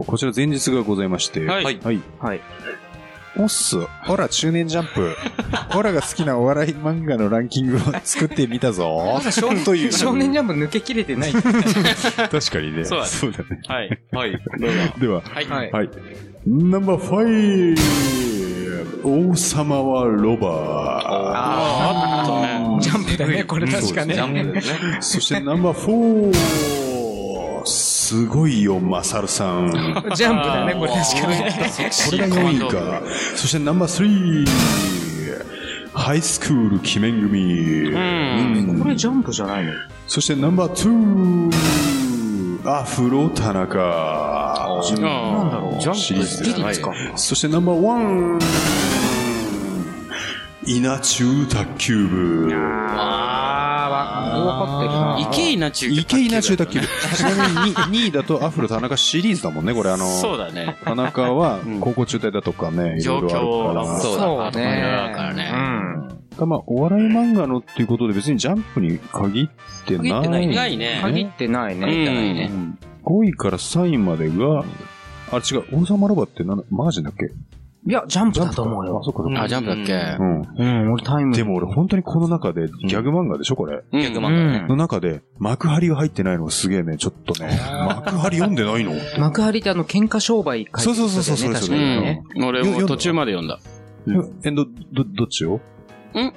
[0.10, 1.64] こちら前日がございまして、はい。
[1.64, 2.02] はい。
[3.40, 3.80] おっす。
[4.04, 5.16] ほら、中年ジャンプ。
[5.70, 9.32] ほらが好きなお笑い漫画のランキングを作ってみたぞまだ。
[9.32, 9.92] 少という。
[9.92, 11.34] 少年ジャンプ抜けきれてない。
[11.34, 12.86] 確かにね。
[12.86, 13.62] そうだねそうだね。
[13.68, 14.02] はい。
[14.12, 14.32] はい。
[15.00, 15.48] では、はい。
[15.48, 15.72] はい。
[15.72, 15.90] はい。
[16.46, 20.48] ナンバーファイブ王様はロバ
[21.36, 22.82] あーっとね。
[22.82, 24.16] ジャンプだね、これ確かね。
[24.16, 24.80] ジャンプですね。
[24.98, 25.02] ー。
[25.02, 26.87] そしてナンバーフォー
[28.08, 29.70] すごいよ、マサルさん。
[30.16, 31.54] ジャンプだね、これ確かね。
[32.10, 33.02] これが4位か。
[33.36, 34.48] そしてナンバー3
[35.94, 37.90] ハイスクール鬼面組。
[37.90, 37.98] う
[38.78, 38.80] ん。
[38.82, 39.74] これジャンプじゃないの？
[40.08, 41.52] そしてナンバー
[42.64, 43.78] 2アフロ田中。
[43.78, 48.40] なんだろうジャンプシリーズですギリですかそしてナンバーワン
[50.66, 52.54] 稲中卓球部。
[54.18, 55.18] あー、わ、わかってるな。
[55.32, 56.88] 池稲中池稲中卓球部。
[57.16, 60.06] ちなみに 2, 位だとアフロ田中シリーズだもんね、これあの。
[60.06, 60.76] そうだね。
[60.84, 64.00] 田中はん高校中退だとかね、いろ状いろある況から。
[64.00, 65.14] そうそうだね。
[65.16, 65.52] からね
[66.40, 66.50] うん。
[66.50, 69.50] まあ、お笑い漫画のっていうことで別にジャンプに限っ
[69.86, 70.10] てない。
[70.12, 71.00] 限ってないね。
[71.02, 71.88] 限ってないね。
[71.88, 72.52] うんじゃないね。
[73.04, 74.64] 5位から3位までが、
[75.32, 77.26] あ、違う、王様ロバってなんだマージンだっけ？
[77.88, 79.04] いや、ジャンプだと思うよあ、。
[79.04, 79.44] そっかそっか。
[79.44, 79.94] あ、ジャンプだっけ？
[80.20, 80.42] うん。
[80.58, 81.34] うん、俺タイム。
[81.34, 83.82] でも俺本当にこの中で、ギャグ漫画でしょこれ？
[83.94, 84.30] うん逆漫画
[84.62, 84.66] ね。
[84.68, 87.58] の中で、幕張が入ってないのがすげえね、ちょっとね。
[87.88, 88.92] 幕張読んでないの？
[89.18, 91.78] 幕張ってあの、喧嘩商売書いてるそうそうそうそう。
[92.46, 93.60] 俺も途中まで読んだ。
[94.44, 95.56] え、ど、ど、どっちを？
[95.56, 96.34] ん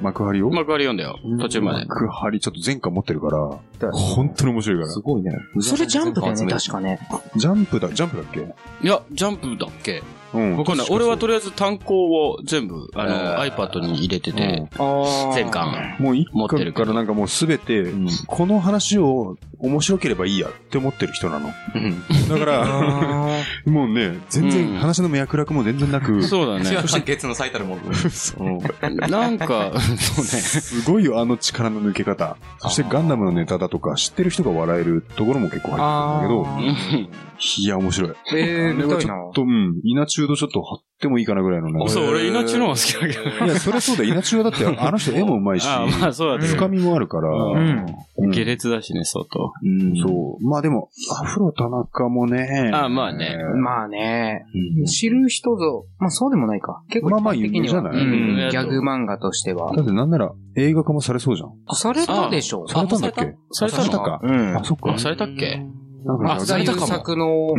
[0.00, 0.50] 幕張を？
[0.50, 1.18] 幕張読んだよ。
[1.40, 1.84] 途中まで。
[1.86, 5.00] 幕張ちょっと前回持ってるから、本当に面白いから。
[5.00, 5.32] ごいね。
[5.60, 6.98] それジャンプだよね、確かね。
[7.36, 8.40] ジャンプだ、ジャンプだっけ？
[8.40, 10.02] いや、ジャンプだっけ？
[10.34, 10.86] うんわかんない。
[10.90, 15.96] 俺はとりあえず単行を全部、あの、えー iPad に入れてて、あ全巻。
[15.98, 17.86] もう一持ってる巻からなんかもうすべて、
[18.26, 21.50] この話を面白ければいいやって思ってる人なの。
[21.74, 22.28] うん。
[22.28, 26.64] だから、あ もうね、全うん然話の脈絡も全然なく、そうだね。
[26.64, 27.82] 私は完結の最たるもの。
[28.38, 30.24] うんなんか、そうね。
[30.24, 32.36] すごいよ、あの力の抜け方。
[32.58, 38.10] そしてガンダムのネタだとか、知ってる人が笑えるところも結構入ってるんだけど、うんいや、面白い。
[38.34, 38.94] えー、れ見たいな。
[38.94, 41.88] はちょっと、うん、稲中度ちょっと貼ってもいいかなぐらいのね。
[41.88, 43.46] そう、俺、稲中の方が好きだけど。
[43.46, 46.46] いや、それそうだ、稲中はだって、 あの人絵も上手いし、あまあ、そうだね。
[46.46, 47.86] 深みもあるから、うん
[48.18, 49.52] うん下劣だしね、相当。
[49.64, 50.48] うんそう。
[50.48, 50.88] まあでも、
[51.20, 52.70] アフロ田中もね。
[52.72, 54.44] あまあねまあね、
[54.78, 56.82] うん知る人ぞ、まあそうでもないか。
[56.88, 57.92] 結構まあまあ一般的には有名じゃない？
[57.92, 58.12] うん
[58.44, 59.74] うんギャグ漫画としては。
[59.74, 61.50] だってなんなら映画化もされそうじゃん。
[61.74, 63.34] されたでしょされたんだっけ？
[63.50, 63.90] されたの？
[64.02, 64.20] か。
[64.22, 64.98] うんあ、そっかあ、。
[64.98, 65.60] されたっけ？
[65.60, 67.54] あなんか作の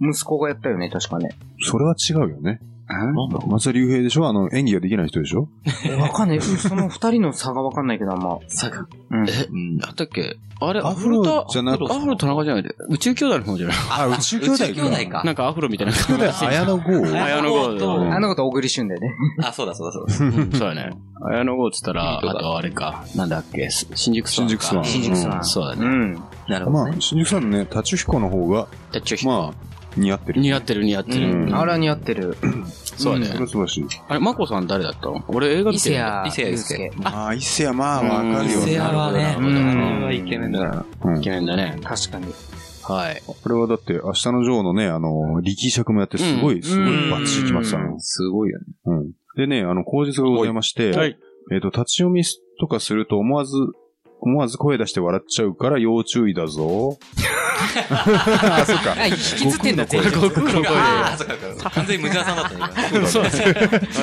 [0.00, 1.30] 息子がやったよね、確かね。
[1.60, 2.60] それは違うよね。
[2.86, 4.28] 松田龍平でしょ？
[4.28, 5.48] あの、演技ができない人でしょ？
[5.86, 6.40] え わかんない。
[6.40, 8.38] その二人の差がわかんないけど、あんま。
[8.48, 8.86] さが。
[9.10, 9.28] うん。
[9.28, 9.32] え、
[9.80, 10.36] だったっけ？
[10.60, 12.74] あれ、アフロじゃなくアフロ田中じゃないで。
[12.88, 13.76] 宇宙兄弟の方じゃない？
[13.90, 15.22] あ、宇宙兄弟宇宙兄弟か。
[15.24, 16.82] なんかアフロみたいな宇宙兄弟、綾野剛？
[17.16, 19.08] 綾野剛だうんあのこと小栗旬だよね。
[19.42, 20.36] あ、そうだそうだそうだ。
[20.36, 20.90] うんそうだね。
[21.26, 23.04] 綾野剛っつったら、あとあれか。
[23.16, 23.70] なんだっけ？
[23.70, 24.54] す新宿スワンか。
[24.54, 25.44] 新宿スワン新宿さん。
[25.44, 25.86] そうだね。
[25.86, 26.12] うん。
[26.48, 26.90] なるほどね。
[26.92, 30.40] まあ、新宿さんのね、立彦の方が、でちょまあ、似合ってる。
[30.40, 31.30] 似合ってる似合ってる。
[31.30, 32.36] うんあら似合ってる。
[32.96, 33.40] そうだねそれ。
[33.40, 33.86] は素晴らしい。
[34.08, 35.08] あれ、マコさん誰だった？
[35.08, 38.60] の俺映画見てる伊勢谷伊勢谷友介ああ、伊勢谷、まあ、わかるよ。
[38.60, 40.84] 伊勢谷はねうんイケメンだな。
[41.04, 41.78] うんイケメンだね。
[41.82, 42.26] 確かに。
[42.82, 43.22] はい。
[43.26, 47.94] これはだって、明日のジョーのね、あの、力尺もやって、すごい、すごいバッチリきましたね。
[47.98, 48.64] すごいよね。
[48.84, 49.12] うん。
[49.36, 51.16] でね、あの、口実がございまして、はい。
[51.50, 52.22] えっ、と、立ち読み
[52.60, 53.56] とかすると思わず、
[54.24, 56.98] 思わず声出して笑っちゃうから要注意だぞ。
[57.90, 58.94] あ、そっか。
[58.98, 61.70] あ、引きずってんだ、全悟空の声ああ、そっかそっか。
[61.70, 62.88] 完全に無駄さんだったね。
[62.94, 63.36] 今そうだね。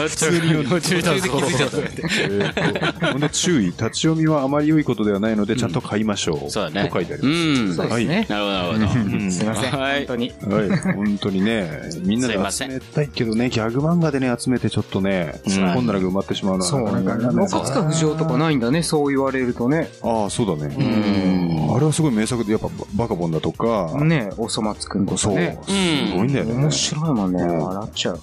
[0.07, 1.21] 普通に幼稚園だぞ。
[1.21, 3.65] 気づいちゃったほんで注意。
[3.67, 6.51] 立ち読みはあまり良いことではないので、ちゃんと買いましょう。
[6.51, 6.87] そうだね。
[6.87, 7.73] と書いてありうます。
[7.73, 7.75] ん。
[7.75, 8.25] そうですね。
[8.29, 9.01] なるほど、なるほど。
[9.01, 9.71] うんすいません。
[9.79, 10.33] はい本当に。
[10.47, 10.69] はい。
[10.95, 11.71] 本当にね、
[12.03, 19.89] みんなで集めたいけどね、ギャグ漫画でね、集めてちょっとね、うん本棚が埋まってしまうのそうはなかなかね中塚不二夫とかないんだね、そう言われるとね。
[20.03, 20.75] ああ、そうだね。
[20.77, 25.57] うんあれはすごい名作で、やっぱバカボンだとか、ねおそ松くんとかそう、ね。
[25.65, 25.71] す
[26.15, 26.53] ごいんだよね。
[26.53, 27.41] 面白いもんね。
[27.41, 28.19] うん笑っちゃう。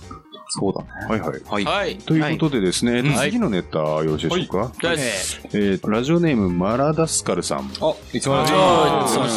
[0.51, 0.89] そうだね。
[1.09, 1.41] はいはい。
[1.45, 1.65] はい。
[1.65, 1.97] はい。
[1.99, 5.41] ということでですね、はい次のネタよろしいでしょうか、です。
[5.53, 7.71] えーラジオネームマラダスカルさん。
[7.81, 9.31] あ、いつもはいあそうなん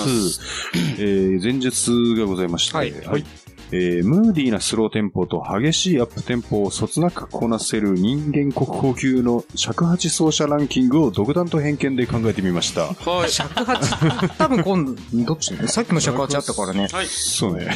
[0.98, 3.26] えー前述がございまして、はい
[3.74, 12.88] えームーディーなスローテンポと激しいアップテンポをそつなくこなせる人間国宝級の尺八奏者ランキングを独断と偏見で考えてみました。
[12.88, 13.30] はい。
[13.30, 16.88] 尺八、多分今度、どっちさっきも尺八あったからね。
[16.92, 17.08] はい。
[17.08, 17.70] そうね。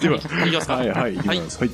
[0.00, 0.74] では、いきますか。
[0.74, 1.58] はいはい、いきます。
[1.58, 1.70] はい。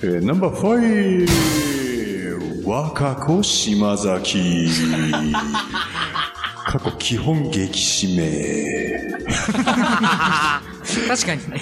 [0.00, 4.68] えーナンバーファイブ若子島崎。
[6.68, 9.10] 過去基本激しめ。
[11.08, 11.58] 確かにね。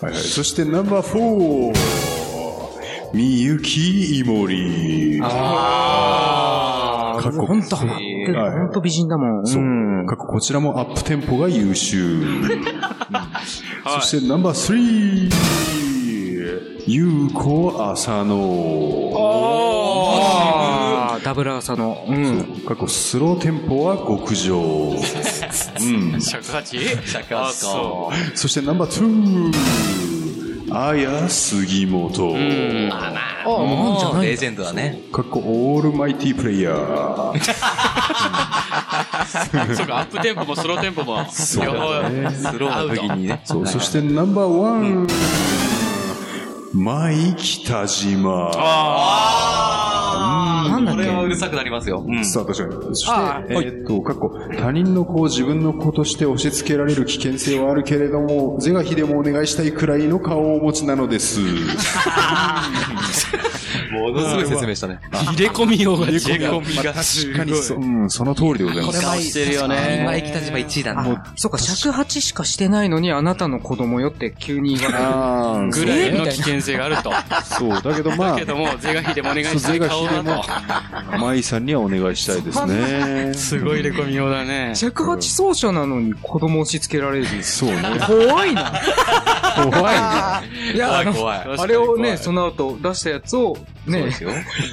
[0.00, 0.22] はいはい。
[0.22, 1.76] そしてナンバーフォー
[3.12, 5.20] みゆきいもり。
[5.24, 9.46] あ過去ほんと、ほはいんと美人だもん。
[9.46, 10.06] そううん。
[10.06, 12.20] 過去こちらもアップテンポが優秀。
[14.00, 15.34] そしてナンバースリー
[16.86, 19.12] ゆうこあさの。
[19.16, 22.04] あーダブルアーサの。
[22.08, 22.62] うん。
[22.66, 24.58] 過去スローテンポは極上。
[24.58, 26.20] うん。
[26.20, 26.78] 尺八？
[27.06, 29.52] 尺あ、八そそしてナンバーツー
[30.70, 32.10] あや杉本。
[32.10, 32.34] う。
[32.34, 32.90] うん。
[32.92, 35.00] あ、なんじゃないレジェンドだね。
[35.12, 37.40] かっこオールマイティープレイヤー。
[39.76, 41.24] そうか、アップテンポもスローテンポも。
[41.30, 42.30] そう両方だね。
[42.30, 43.40] スローな時にね。
[43.44, 45.06] そう、そしてナンバーワン、
[46.72, 48.50] マイ北島。
[48.50, 48.52] なん
[50.84, 51.02] だっけ？
[51.02, 52.04] これはうるさくなりますよ。
[52.06, 52.24] うん。
[52.24, 52.82] さあ、確かに。
[52.88, 61.40] そしてあ、えーっと、過去、他人の子を自分の子として押し付けられる危険性はあるけれども、是が非でもお願いしたいくらいの顔をお持ちなのです。
[63.96, 65.00] ものすごい説明したね。
[65.12, 66.20] 入れ込みようが違う。
[66.20, 69.02] 確かにそ、うん、その通りでございます。
[69.02, 70.00] 顔してるよね。
[70.02, 71.02] 今北島1位だな。
[71.02, 75.70] あ、そうか、尺八しかしてないのに、あなたの子供よって急に言われる。
[75.70, 77.12] ぐらいの危険性があると。
[77.44, 83.34] そう、だけどまあだけ、ども、是が非でもお願いしたい顔だもと。、舞さんにはお願いしたいですね。
[83.34, 84.72] すごい入れ込みようだね。
[84.74, 87.26] 尺八奏者なのに子供押し付けられる。
[87.42, 87.82] そうね。
[88.06, 88.72] 怖いな。
[89.54, 90.74] 怖いね。
[90.74, 91.02] いや。
[91.58, 93.56] あれをね、その後出したやつを、
[93.86, 94.30] ねそうで、すよ。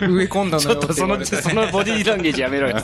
[0.10, 2.78] 植え込んだのちよょっとその、そのボディーランゲージやめろよ。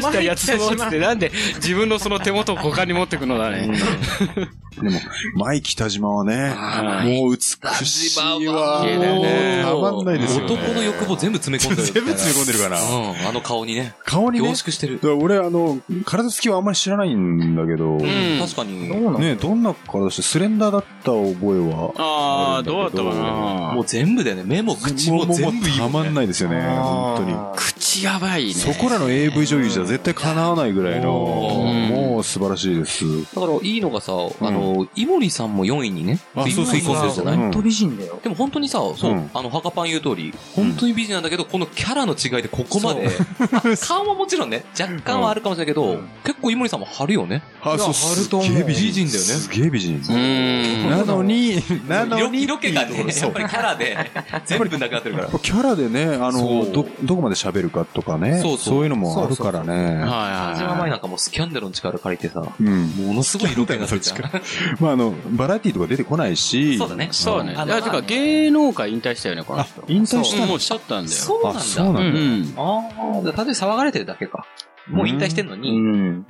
[0.00, 3.68] したやつをつって、なんで自分のその手元を股間に持ってくのだね。
[4.80, 4.98] でも、
[5.36, 6.52] 舞北島はね、
[7.08, 7.40] もう美
[7.86, 8.84] しいわ。
[8.84, 10.54] たまんないですよね。
[10.54, 11.92] 男の欲望全部詰め込んでる。
[11.92, 12.80] 全部詰め込んでるから。
[12.80, 13.94] うん、あの顔にね。
[14.04, 14.48] 顔にね。
[14.48, 17.98] 凝縮してる俺、あの、体つきはあんまり知らないんだけど、ん
[18.40, 18.88] 確かに。
[18.88, 21.92] そうなのね、どんな体して、スレンダーだった覚えは。
[21.96, 22.96] ああ、どうだった？
[22.98, 24.44] かなもう全部だよね。
[24.44, 26.10] 目も口も全部たまんね。
[26.10, 26.60] ないですよね。
[26.60, 27.34] 本当に。
[27.56, 28.54] 口やばいね。
[28.54, 31.74] そこらの AV 女優じゃ絶対叶わないぐらいの、うん
[32.14, 33.04] もう素晴らしいです。
[33.34, 38.20] だからいいのがさ、あの、井森さんも4位にね、あそうそう食い込んでるじゃないうん本当美人だよ。
[38.22, 43.08] でも本当にさ、そう、うんあの、ハカパン言う通り、本当に美人なんだけど、このキャラの違いでここまで、
[43.40, 47.42] あ 顔はもちろんね、若干はあるかもしれないけど、結構井森さんも張るよね。
[47.62, 49.24] あ、そう、すっげえ美人だよね。
[49.24, 50.00] すげえ美人。
[50.90, 53.96] なのに、なの色に、色気がね、やっぱりキャラで、
[54.46, 55.38] 全部なくなってるから。
[55.38, 58.40] キャラでね、あその、うど、どこまで喋るかとかね。
[58.40, 59.74] そうそういうのもあるからね。
[59.74, 60.90] はいはい田島舞はい。
[60.90, 62.86] なんかもうスキャンダルの力借りてさ、うん。
[63.06, 64.18] ものすごい色気になってるじゃん。
[64.80, 66.78] まあ、あの、バラエティとか出てこないし。
[66.78, 67.08] そうだね。
[67.12, 67.54] そうね。
[68.06, 71.16] 芸能界引退したよね、このあ人。、引退したもうしちゃったんだよ。
[71.16, 71.60] そうなんだ。
[71.60, 72.54] あそうなんだうん。
[72.56, 74.44] ああ、だただ騒がれてるだけか。
[74.88, 75.76] もう引退してんのうに。
[75.78, 76.24] ん。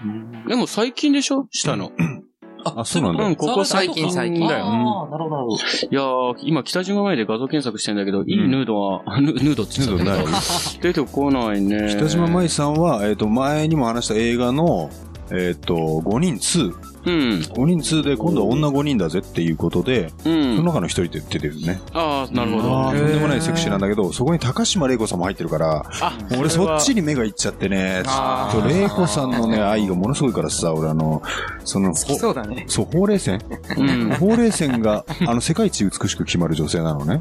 [0.47, 1.47] でも最近でしょ？
[1.51, 1.93] したの。
[2.64, 3.24] あ、そうなんだ。
[3.24, 4.64] うん、ここ最近最近だよ。
[4.64, 5.57] ああ、なるほど、なるほど。
[5.57, 5.59] い
[5.90, 10.38] やー、今北島前で画像検索してんだけど、いいヌードは、あ ヌヌードって言ってたヌードけど、
[10.83, 11.88] 出てこないね。
[11.90, 14.90] 北島舞さんは、えっと、前にも話した映画の、
[15.31, 16.94] えっと、5人2。
[17.07, 17.12] うん。
[17.40, 20.64] 5人2で今度は女5人だぜっていうことで、うそのん。
[20.64, 21.81] 中の一人で出てるね。
[21.93, 22.99] ああ、なるほあど。
[22.99, 31.23] ーとんでもないセクシーなんだけど、そこに高島玲子さんも入ってるから、あ、俺そっちに目がいっちゃってね、ちょっと玲子さんのね、愛がものすごいからさ、俺あの、
[31.64, 32.64] その、そうだね。
[32.69, 33.40] そう、ほうれい線？
[33.77, 34.11] うん。
[34.14, 37.21] ほうれい線が、あの、世界一美しく決まる女性なのね。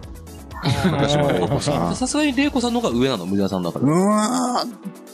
[0.63, 1.95] 高島玲子さん。
[1.95, 3.93] さすがに玲子さんの方が上なの、無駄さんだかうら。
[3.93, 4.67] わー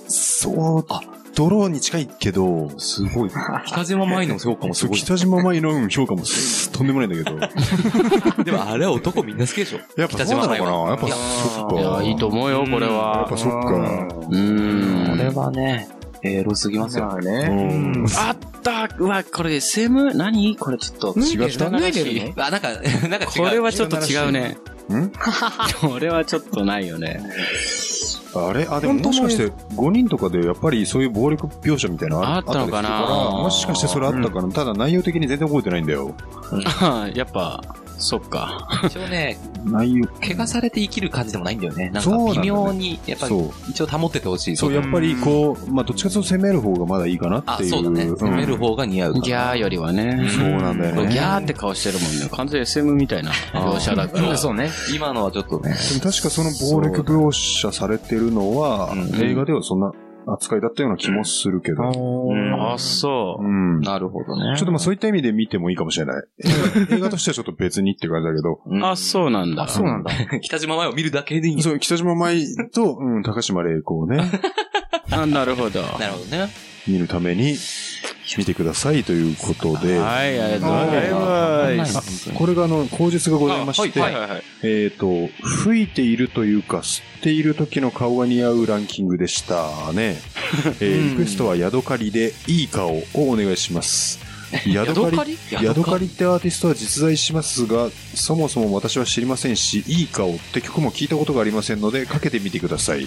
[0.07, 0.85] そう、
[1.39, 3.29] ドローに近いけど、すごい。
[3.65, 4.99] 北島舞の評価もすそうごい。
[4.99, 7.39] 北島舞のうん評価もすとんでもないんだけど。
[8.43, 9.79] でもあれは男みんな好きでしょ。
[9.95, 10.71] やっぱそうなのかな？
[10.89, 11.79] やっぱいやそっか。
[11.79, 13.37] いや、いいと思うよ、これやっはぱ。
[13.37, 13.69] そっか。
[14.29, 15.17] うーん。
[15.17, 15.87] これはね、
[16.23, 17.05] エロすぎますよ。
[17.05, 17.47] まあうね。
[17.47, 18.05] ん。
[18.17, 20.13] あったうわ、これ SM?
[20.15, 20.57] 何？
[20.57, 21.19] これちょっと。
[21.21, 21.69] 違った？
[21.69, 23.43] 脱いでるのあ、なんか、なんか違う。
[23.45, 24.57] これはちょっと違うね。
[24.91, 25.11] ん？
[25.79, 27.21] これはちょっとないよね。
[28.35, 28.67] あれ？
[28.69, 32.89] あ、でももしかして5人とかでやっぱりそういう暴力描写みたいなのあったのかな
[33.43, 36.13] もしかしてそれあったかな、ただ内容的に全然覚えてないんだよ。
[36.81, 37.61] あ やっぱ、
[37.99, 38.67] そっか。
[38.85, 40.07] 一応ね、 内容。
[40.21, 41.89] 怪我されて生きる感じでもないんだよね。
[41.93, 43.35] なんか微妙に、やっぱり。
[43.69, 44.55] 一応保っててほしい。
[44.55, 47.69] そう、やっぱりこう、まあどっちかというと攻める方がまだいいかなあっ、ていう。
[47.69, 48.05] そうだね。
[48.07, 49.13] 攻めるうん方が似合う。
[49.21, 50.27] ギャーよりはね。
[50.29, 51.07] そうなんだよね。
[51.13, 52.29] ギャーって顔してるもんね。
[52.31, 54.35] 完全に SM みたいな描写だから。
[54.37, 54.69] そうね。
[54.93, 55.71] 今のはちょっとね。
[55.71, 59.91] でも確かその暴力描写されてるのは、うん映画ではそんな
[60.33, 61.83] 扱いだったような気もするけど。
[62.73, 63.47] あ、そうう。
[63.79, 63.81] ん。
[63.81, 64.53] ちょなるほどね。
[64.55, 66.23] っとまあそういった意味で見てもいいかもしれない。
[66.91, 68.61] 映画としてはちょっと別にって感じだけど。
[68.65, 69.67] うんあ、そうなんだ。
[69.67, 70.11] そうなんだ。
[70.41, 74.23] 北島前を見るだけでいいそう、北島舞と、うん、高島玲子をね、
[75.11, 75.81] あ、なるほど。
[75.81, 76.68] なるほどね。
[76.87, 77.57] 見るために
[78.37, 82.31] 見てくださいということで、はい、ありがとうございます。
[82.33, 84.43] これがあの、口述がございまして、はいはいはい。
[84.63, 90.17] えっ、と、吹いているというか、吸っている時の顔が似合うランキングでしたね。
[90.79, 94.28] えーリクエストはヤドカリでいい顔をお願いします。
[94.65, 95.37] ヤドカリ？
[95.51, 96.07] ヤドカリ？
[96.07, 103.01] ってアーティストは実在しますが、そもそも私は知りませんし、いい顔って曲も聞いたことがありませんので、かけてみてください。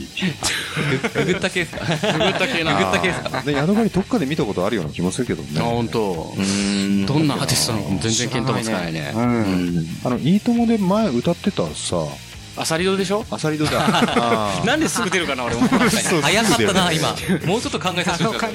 [1.14, 2.12] ググった系ですか？
[2.12, 2.76] ググった系な。
[2.76, 3.50] ググった系ですか？
[3.50, 5.60] ヤドカリどっかで見たことあるような気もするけどあ、ね。
[5.60, 6.34] 本当。
[6.40, 9.12] んどんなアーティストなのかも全然見当もつかないね。
[9.14, 9.86] うん。
[10.04, 11.96] あの、いいともで前歌ってたさ、
[12.56, 13.24] アサリドでしょ？
[13.30, 13.88] アサリドだ。
[14.66, 15.62] なんですぐ出るかな、俺も。
[15.68, 17.08] 早かったな、今。
[17.46, 18.50] もうちょっと考えさせてほしかっ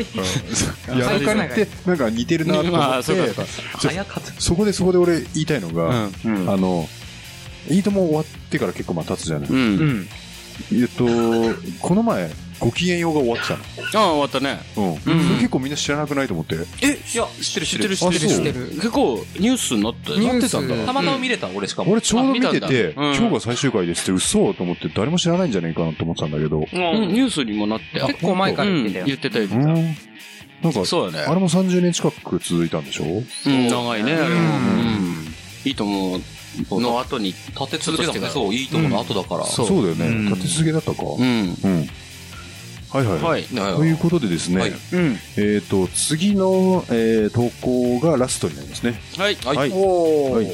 [0.87, 0.95] た。
[0.95, 3.43] ヤドカリってなんか似てるなと思まあってそうか、
[3.79, 4.41] 早かった。
[4.41, 6.49] そこでそこで俺言いたいのが、うん。
[6.49, 6.87] あの、
[7.69, 9.49] いいとも終わってから結構まあ経つじゃない？
[9.49, 9.57] うん。
[9.57, 10.09] うん。
[10.73, 11.05] えっと、
[11.79, 13.47] この前、ご機嫌ようが終わって
[13.91, 14.59] たああ、終わったね。
[14.75, 14.91] の。
[14.91, 14.99] うん。
[14.99, 16.55] それ結構みんな知らなくないと思って。
[16.81, 17.95] え、いや、知ってる知ってる。
[17.95, 18.65] 知ってる、知ってる、あそう知ってる。
[18.75, 20.17] 結構、ニュースになったよ。
[20.17, 21.91] ニュースなってたんだたまたま見れた、俺しかも。
[21.91, 26.57] 俺ちょうど見てて、今日が最終回ですって嘘と思って誰も知らないんじゃないかなと思ってたんだけど。
[26.57, 26.65] うん、
[27.13, 27.99] ニュースにもなって。
[28.01, 29.61] 結構前から言ってたようん言ってた、言ってた。
[29.61, 29.97] うん。
[30.63, 31.25] なんか、そうだね。
[31.25, 33.03] あれも30年近く続いたんでしょ？
[33.05, 34.17] うん、長いね。
[35.65, 37.27] いいと思うの後に。
[37.27, 38.29] 立て続けたもんね。
[38.29, 39.45] そう、いいとこの後だから。
[39.45, 40.29] そうだようんね。
[40.31, 41.03] 立て続けだったか。
[41.19, 41.87] うん。
[43.01, 43.07] うん。
[43.07, 43.31] はいはい。
[43.31, 43.41] はい。
[43.41, 45.17] ねということでですね、はいうん。
[45.37, 48.99] えっ、と、次の、えー投稿がラストになりますね。
[49.17, 49.35] はい。
[49.43, 49.71] はい。
[49.73, 50.47] おはい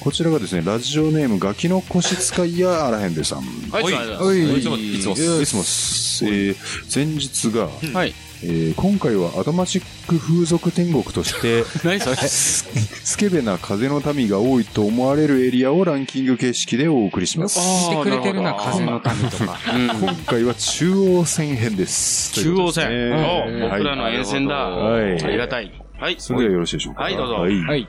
[0.00, 3.38] こちらがですね、ラジオネーム、ガキの腰使いやあらへんでさん。
[3.70, 3.84] はい。
[3.84, 4.08] おいはい。
[4.08, 5.60] はいいつもいつもいつも。
[5.60, 6.56] えー
[6.92, 8.12] 前日が、はい。
[8.44, 12.16] えー今回はアドマチック風俗天国として、 何それ？
[12.16, 17.60] スケベな風の民が多いと思われるエリアをランキング形式でお送りします。
[17.60, 19.58] してくれてるな、風の民とか。
[20.00, 22.32] 今回は中央線編です。
[22.42, 22.86] 中央線。
[22.86, 24.54] ということお僕らの沿線だ。
[24.54, 25.72] はいありがたい。
[26.00, 26.16] はい。
[26.18, 27.02] それではよろしいでしょうか。
[27.04, 27.60] はいどうぞはい。
[27.62, 27.88] はい。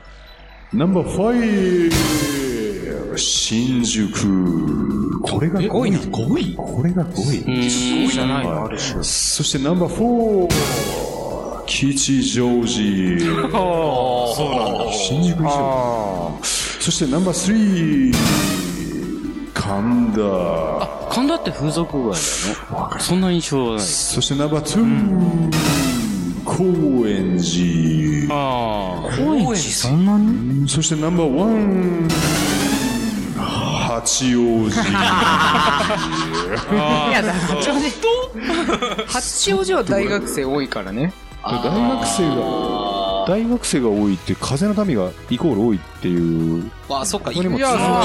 [0.72, 2.43] ナンバーファイブ
[3.16, 4.08] 新宿。
[5.22, 5.92] これが5位。
[5.96, 6.54] 5位？
[6.56, 8.04] これが5位。
[8.04, 8.08] うん。
[8.08, 9.02] じゃないの、ある種。
[9.02, 12.68] そしてナンバーフォー吉祥寺。
[13.50, 14.92] そうなんだ。
[14.92, 16.38] 新宿以上。
[16.42, 18.16] そしてナンバースリー
[19.54, 20.20] 神田。
[21.10, 22.20] 神田って風俗街
[22.70, 22.96] だよね。
[23.00, 23.84] そんな印象はない。
[23.84, 25.50] そしてナンバーツー
[26.44, 26.62] 高
[27.08, 28.34] 円寺。
[28.34, 29.10] ああ。
[29.16, 29.56] 高円寺？
[29.56, 30.68] そんなに？
[30.68, 32.08] そしてナンバーワン
[33.44, 34.80] 八王子。
[34.80, 34.92] い
[37.12, 37.92] や、だ八王子。
[39.06, 41.12] 八王子は大学生多いからね。
[41.44, 46.70] 大学生が、大学生が多いって、風の民がイコール多いっていう。
[46.88, 47.42] あ、そっか、いや、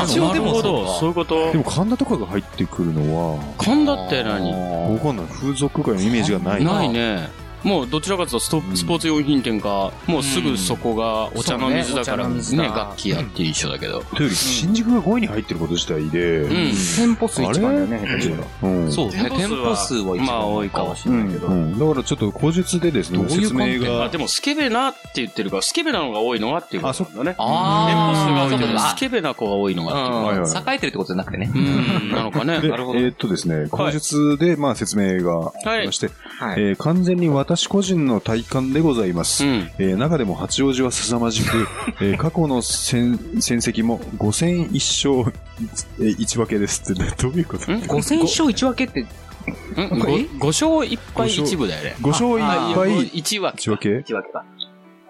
[0.06, 1.58] 一応でもそういうことで。
[1.58, 4.52] も神田とかが入ってくるのは、神田って何？
[4.94, 5.26] わかんない。
[5.28, 6.66] 風俗界のイメージがない。
[6.66, 7.30] ないね。
[7.64, 14.02] もうどちらかというとストスポーツ用品店か、もうすぐそこがお茶の水だからね楽器やっていう一緒だけど。
[14.02, 16.50] というより、新宿が5位に入ってること自体で、うん。
[16.72, 18.70] 店舗数一番だよね、下手したら。
[18.70, 18.92] うん。
[18.92, 21.48] そうね、店舗数は一番まあ多いかもしれないけど。
[21.48, 21.80] うん。
[21.80, 27.36] だからちょっと口述でですね、どういう説明あ、が、でもスケベなって言ってるから、スケベなのが多いのがっていうことなんだね。
[27.38, 31.52] あ店舗数が多いけど、あスケベな子が多いのがっていうはいはい栄えてるってことじゃなくてね。
[31.54, 32.60] うん、なのかね。
[32.60, 33.00] なるほど。
[33.00, 36.62] ーっとですね、口述で、まあ説明がありまして、はい。
[36.62, 39.46] えー完全に私個人の体感でございます。
[39.46, 39.72] うん。
[39.80, 41.68] えー中でも八王子は凄まじく、
[42.02, 45.36] えー過去の戦戦績も5戦1勝
[46.00, 47.72] 1分けですって、ね、 どういうこと？
[47.72, 50.00] ん？5戦勝1分けって、うん？
[50.00, 51.96] ご5勝1敗1分だよね。
[52.02, 54.00] ?5 勝1敗1分1分け？
[54.02, 54.44] 一分けか。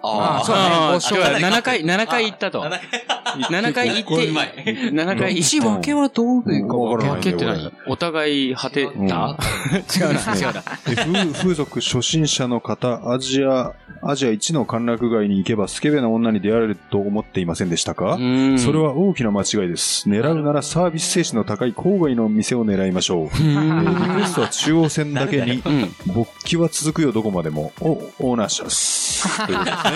[0.02, 0.74] ああ、そうだね。
[0.76, 2.62] ああ、5勝今日は7回、7回行ったと。
[2.62, 8.90] 7 回行って、7回行1分けはどういうかわからない分けって何お互い果てた？
[8.90, 10.62] 違うな、違うな。
[10.90, 20.08] え風風俗初心者の方、アジア、アジア一の歓楽街に行けばスケベな女に出会えると思っていませんでしたか、うんそれは大きな間違いです。
[20.08, 23.26] 狙うならサービス精神の高い郊外の店を狙いましょう。
[23.26, 25.94] えーリクエストは中央線だけに、うん。
[26.06, 27.88] 勃起は続くよどこまでも、お、
[28.20, 29.46] オーナーシャス。
[29.46, 29.89] ということですね。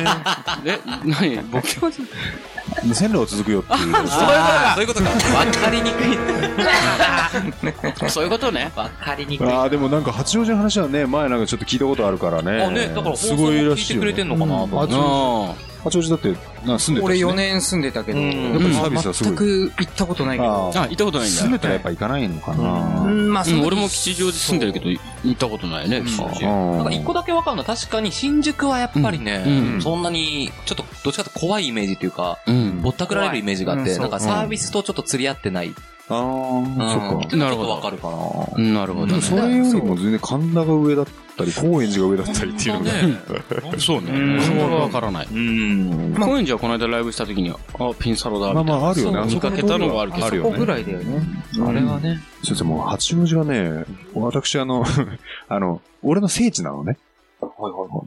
[0.65, 1.39] え、何？
[1.51, 1.91] 僕は
[2.93, 3.93] 線路は続くよっていう。
[4.09, 4.21] そ
[4.79, 5.11] ういうことか。
[5.11, 6.19] わかりにくい。
[8.11, 8.73] そういうことね。
[8.75, 9.49] わかりにくい。
[9.49, 12.65] ああ、でもなんか八王子の話はね、前なんかちょっと聞いたことあるからね。
[12.65, 14.13] あ、ね、だから放送もすごいら聞いしいよね。
[14.13, 14.95] てくれてんのかなと思って。
[14.95, 16.35] あ八王子だって、
[16.67, 19.37] な住んでた俺しね4年住んでたけど、うんやっぱりサービスはすごい。
[19.37, 20.51] 全く行ったことないけど。
[20.51, 20.83] ああ。
[20.83, 21.41] あ、行ったことないんだ。
[21.41, 22.63] 住んでたらやっぱ行かないのかうな。
[23.11, 26.49] ん、まあ、うん、俺もき吉祥寺住んでるけど、行ったことないね、吉祥寺。
[26.51, 32.81] なんか一個だけわかるのは確かに新宿はやっぱりね、うんそんなに、ちょっとどっちかというと怖いイメージっていうか、うん。
[32.83, 35.75] ぼったくられるイメージがあって、怖いなんかサービスとちょっと釣り合ってない。
[36.09, 37.29] ああ、うんそっか。
[37.29, 38.11] ちょっとわかるか
[38.59, 38.65] な。
[38.73, 39.13] なるほどね。
[39.13, 43.79] でもそれよりも全然神田が上だったり、高円寺が上だったりっていうのが。
[43.79, 44.11] そうね。
[44.11, 45.29] うん神田がわからない。
[45.31, 46.15] うん。
[46.19, 47.57] 高円寺はこの間ライブした時に、あ、
[47.99, 48.71] ピンサロだ、みたいな。
[48.73, 49.35] まあまああるよね。
[49.35, 50.67] 見かけたのがあるけどあるよねそこぐ。
[50.67, 51.23] らいだよね。
[51.67, 52.21] あれはね。
[52.43, 54.85] 先生もう八王子がね、私あの、
[55.49, 56.99] あの、俺の聖地なのね。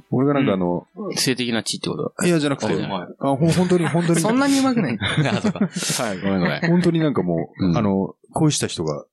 [0.09, 2.25] 俺がなんかあの、性的な地ってこと？
[2.25, 4.97] いやじゃなくて、ああ、ほん本当に 本当に、そんなに上手くない。
[4.97, 6.61] はい、ごめんごめん。
[6.61, 9.05] 本当になんかもう、うんあの、恋した人が、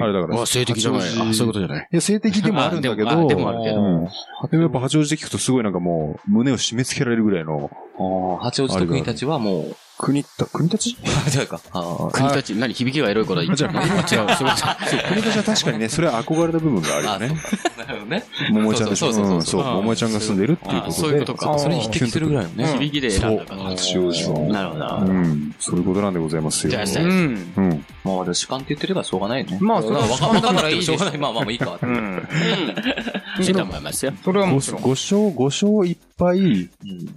[0.00, 0.40] あれだから。
[0.40, 1.00] あ、性的じゃない。
[1.00, 1.88] あ、そういうことじゃない。
[1.92, 4.08] いや、性的でもあるんだけど、 あでもあでもあるけどうん
[4.50, 10.90] でもやっぱ八王子で聞くとすごいなんかもう、胸を締め付けられるぐらいの、ああ、八王子と国たちはもう、国た、国たち
[11.34, 11.60] 違うか。
[11.72, 15.08] あ国たち、何響きがエロいこと言っ じゃあ、違う、そういうこと。
[15.08, 17.40] 国たちは確かにね、 それは憧れた部分があるよね。
[17.76, 18.24] あ、なるほどね。
[18.50, 20.88] 桃江ちゃんとそう桃江ちゃんが住んでるっていうことで。
[20.88, 22.78] あそういうことかあそれに匹敵するぐらいのね。
[22.78, 23.62] 響きで選んだから。
[23.64, 24.38] 八王子は。
[24.40, 25.12] なるほど。
[25.12, 26.70] うん、そういうことなんでございますよ。
[26.70, 27.52] じゃあじゃあうん。
[27.56, 27.84] うん。
[28.04, 29.58] まあ、主観って言ってればしょうがないよね。
[29.60, 31.18] まあそれはわかんないしょうがない。
[31.18, 31.76] まあまあまあいいか。
[31.82, 31.90] うん。
[31.90, 33.44] うん。
[33.44, 34.12] いいと思いますよ。
[34.24, 34.80] それは5もちろん。
[34.82, 36.38] 勝、5勝1敗、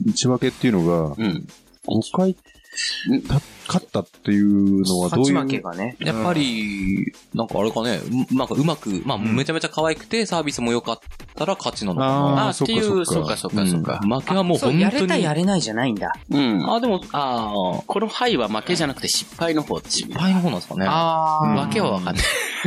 [0.05, 1.47] 1分けっていうのが、うん。
[1.87, 2.35] 5回、
[3.27, 5.95] た勝ったっていうのはどうい勝ち負けう、がね。
[5.99, 10.99] やっぱり、なんかあれかね、うなんかうまく、まあめちゃめちゃ可愛くてサービスも良かっ
[11.35, 13.99] たら勝ちなのかあ、あーっていう、そっかそっかそっか。
[13.99, 15.23] 負けはもうそう、本やれた当に。
[15.23, 16.11] やれないじゃないんだ。
[16.29, 16.69] うん。
[16.69, 19.79] あ、でも、ああ、この敗は負けじゃなくて失敗の方。
[19.79, 20.85] 失敗の方なんですかね。
[20.87, 22.23] あわけはわかんない。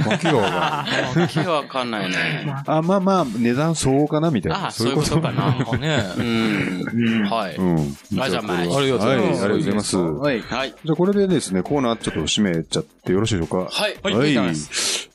[0.09, 1.23] わけがわかんない。
[1.23, 2.55] わけはわかんないね。
[2.67, 4.69] あ、まあまあ、値段相応かなみたいな。
[4.69, 5.55] あそういうことかな。
[5.79, 6.05] ね。
[6.17, 7.29] うん。
[7.31, 7.57] はい。
[7.57, 7.97] うん。
[8.19, 9.17] あじゃあまあありがとうございます。
[9.17, 9.97] はい、ありがとうございます。
[9.97, 10.41] はい。
[10.41, 10.75] はい。
[10.85, 13.71] じゃあこれでですね、コーナーちょっと締めちゃってよろしいでしょうか？
[13.71, 13.97] はい。
[14.03, 14.55] はい。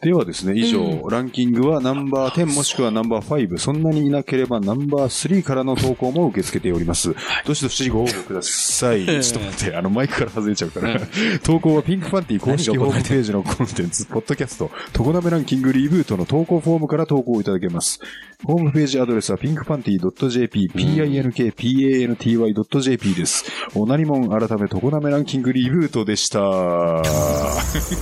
[0.01, 7.13] ではですね、以上、うランキングはナンバー10もしくはナンバー5、そんなにいなければナンバー3からの投稿も受け付けております。
[7.45, 9.05] どしどしご応募ください。
[9.21, 11.01] ちょっと待って、あのマイクから外れちゃうから。
[11.43, 17.99] 投稿はピンクパンティ公式ホームページのコンテンツ、ポッドキャスト、トコナメランキングリブートの投稿フォームから投稿いただけます。
[18.45, 23.43] ホームページアドレスはピンクパンティ .jp、pinkpanty.jp です。
[23.75, 26.39] おなりもん改めトコナメランキングリブートでした。
[26.39, 27.97] 私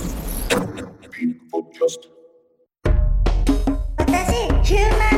[4.62, 5.17] ヒューマ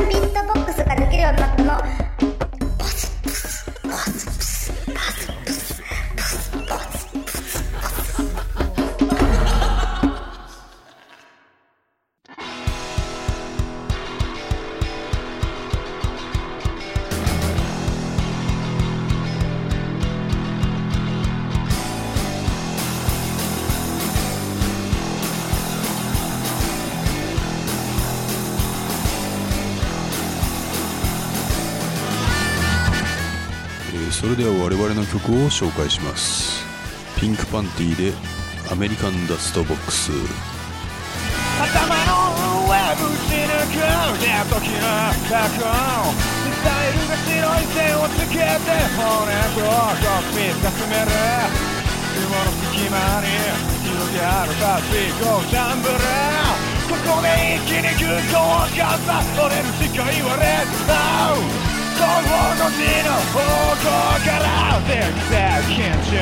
[34.41, 36.65] では我々の曲を紹介します。
[37.19, 38.11] ピンクパンティで
[38.71, 40.09] アメリカンダストボックス。
[41.61, 43.77] 頭の上ぶち抜く
[44.17, 45.61] 寝時の過去
[46.41, 48.65] ミサイルが白い線をつけて
[48.97, 51.13] 骨とコックピットが進める。
[52.17, 53.29] 雲の隙間に
[53.85, 55.93] 広がるパシフィコジャンブル。
[56.89, 61.70] ここで一気に空港をかさ俺の世界はレッド東方
[62.01, 63.85] の字の方向
[64.25, 64.45] から
[64.87, 64.89] 全
[65.29, 65.37] 然
[65.69, 65.79] 緊
[66.09, 66.13] 張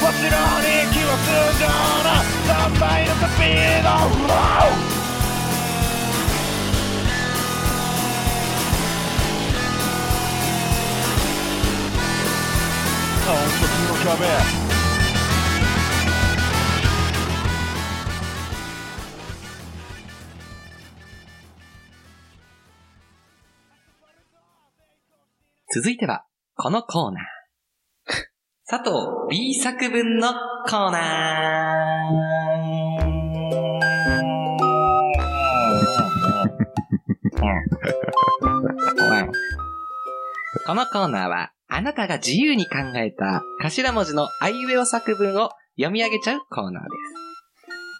[0.00, 1.64] もちろん息は通常
[2.04, 2.08] の
[2.46, 3.88] 3倍のスピード
[13.28, 14.65] 音速の壁
[25.76, 26.24] 続いては、
[26.54, 27.24] このコーナー。
[28.66, 28.94] 佐藤
[29.28, 32.16] B 作文のコーナー。
[40.64, 46.94] このコーナーは、あなたが自由に考えた頭文字のあいうえお作文を読み上げちゃうコーナーです。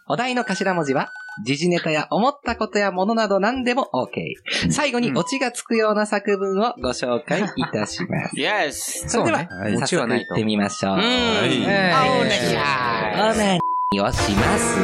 [0.07, 1.11] お題の頭文字は、
[1.43, 4.71] 時事ネタや思ったことやものなど何でも OK。
[4.71, 8.35] 最後にオチがつくような作文をご紹介いたします。
[8.37, 9.07] Yes!
[9.07, 10.93] それでは、そうねオチ早はない行ってみましょう。
[10.93, 11.05] うんは
[11.45, 14.77] いえーお願いしまオナニーをします。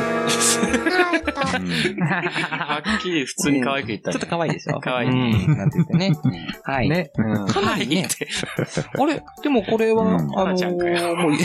[2.00, 4.14] はっきり普通に可愛く言ったね。
[4.14, 4.80] ちょっと可愛いでしょ？
[4.80, 5.58] 可愛いうん。
[5.58, 6.14] なんて言ってね。
[6.64, 6.90] はい。
[6.90, 7.12] ね。
[7.18, 8.08] うんかなりね。
[8.98, 9.22] あれ？
[9.44, 11.38] でもこれは、うんあの花ちゃんかよー、もうい、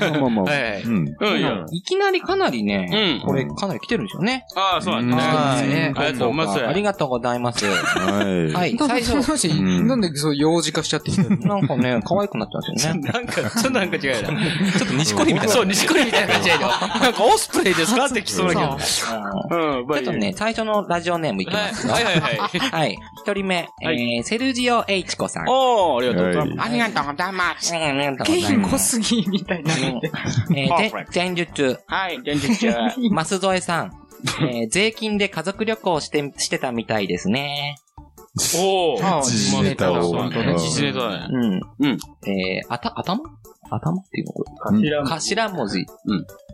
[0.00, 0.44] まあまあまあ。
[0.44, 4.46] はいきなりかなりね、うんこれかなり来てるんですよね。
[4.54, 5.92] ああ、そうなんだはいね。
[5.96, 6.64] ありがとうございます。
[6.68, 7.66] ありがとうございます。
[7.66, 8.52] はい。
[8.52, 8.76] はい。
[8.78, 9.48] 最最初、
[9.82, 11.36] なんでそう幼児化しちゃってきたの？
[11.38, 13.00] なんかね、可愛くなっちゃうんですよね。
[13.10, 14.28] なんか、ちょっとなんか違うな。
[14.78, 15.52] ちょっと西堀みたいな。
[15.54, 16.68] そう、西堀みたいな感じやよ。
[16.68, 18.06] なんかオスプレイですか？
[18.06, 18.78] って来そうだけど。
[18.78, 21.92] ちょっとね、最初のラジオネームいきますよ。
[21.92, 22.38] はいはいはい。
[22.38, 22.98] はい。
[23.18, 25.44] 一人目、はえー、セルジオ・エイチコさん。
[25.48, 26.68] おー、ありがとうございます。
[26.68, 27.74] ありがとうございます。
[27.74, 29.72] ありがとうございケイますン小杉みたいな。
[29.74, 32.74] えー、前述、はい、前日中。
[33.10, 33.92] マスゾエさん。
[34.40, 37.76] えー税金で家族旅行して、してたみたいですね。
[38.56, 39.18] おー。
[39.18, 40.12] あ時事ネタを
[40.58, 41.28] 時事ネタだね。
[41.30, 41.60] うん。
[41.80, 41.98] うん。
[42.26, 43.20] えー、あた、頭？
[43.70, 44.50] 頭っていうのこれ。
[44.98, 45.86] 頭頭文字。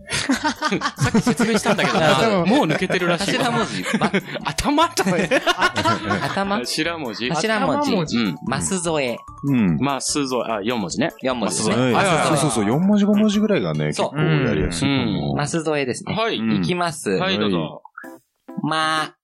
[0.12, 3.38] さっき説明したんだけどな、もう抜けてるらしい。
[3.38, 3.84] 頭文字。
[3.98, 4.10] ま、
[4.44, 5.30] 頭とかね。
[5.56, 6.56] 頭頭？
[6.98, 8.16] 文字頭文字。
[8.18, 8.36] うん。
[8.46, 9.18] マスゾエ。
[9.44, 9.76] うん。
[9.78, 11.12] まあ、数ぞ、あ、4文字ね。
[11.22, 11.74] 4文字そう
[12.36, 15.34] そうそう、4文字5文字ぐらいがね、結そう構やりやすい。
[15.36, 16.14] マスゾエですね。
[16.14, 16.38] はい。
[16.38, 17.10] うんいきます。
[17.10, 17.82] はい、どうぞ。
[18.62, 19.14] ま、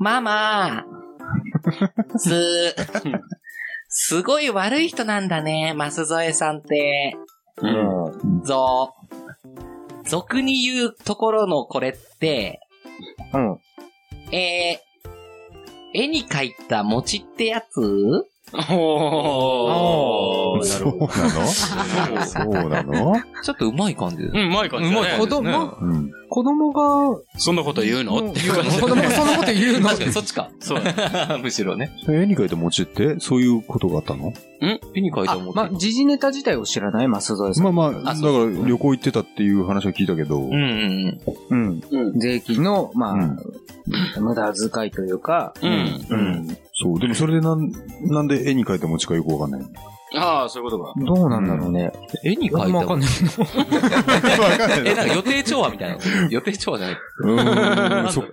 [0.00, 0.84] ママ、
[2.16, 2.74] す、
[3.96, 7.16] すごい悪い人なんだね、マスゾエさんって。
[7.58, 8.42] うん。
[8.42, 8.92] ぞ、
[10.04, 12.58] 俗に言うところのこれって、
[13.32, 13.58] うん。
[14.34, 18.26] えー、絵に描いた餅ってやつ？
[18.70, 20.58] おー。
[20.60, 21.12] なそうるほど。
[21.12, 21.46] なの？
[22.26, 23.16] そうなの？
[23.42, 24.30] ちょっと上手い感じです。
[24.32, 25.18] うん、うまい感じだね。
[25.18, 26.12] 子供、うん。
[26.28, 28.30] 子供が、そんなこと言うの？
[28.30, 29.88] っていう感じ子供がそんなこと言うの？
[29.88, 30.50] 確かにそっちか。
[30.60, 30.82] そう。
[31.42, 31.90] むしろね。
[32.08, 34.32] 絵に描いた餅って、そういうことがあったの？
[34.94, 35.56] 絵に描いたあ餅。
[35.56, 37.08] まあ、時事ネタ自体を知らない？
[37.08, 37.64] マスゾエさん。
[37.64, 41.82] まあまあ、だから旅行行ってたっていう話は聞いたけど、うんうんうん。
[41.90, 42.18] うん。
[42.18, 43.38] 税金の、まあ、うん
[44.18, 45.70] 無駄遣いというか、うん。
[46.08, 46.58] うん。
[46.72, 46.98] そう。
[46.98, 47.70] でもそれでなん、
[48.02, 49.62] なんで絵に描いた餅かよくわかんない。
[50.16, 50.94] ああ、そういうことか。
[50.96, 51.92] どうなんだろうね。
[52.22, 53.08] 絵に描いたあんまわかんない。
[53.08, 55.98] わかんないえ、なんか予定調和みたいな。
[56.30, 56.96] 予定調和じゃない。
[57.24, 58.24] うなんだーん、ろうそう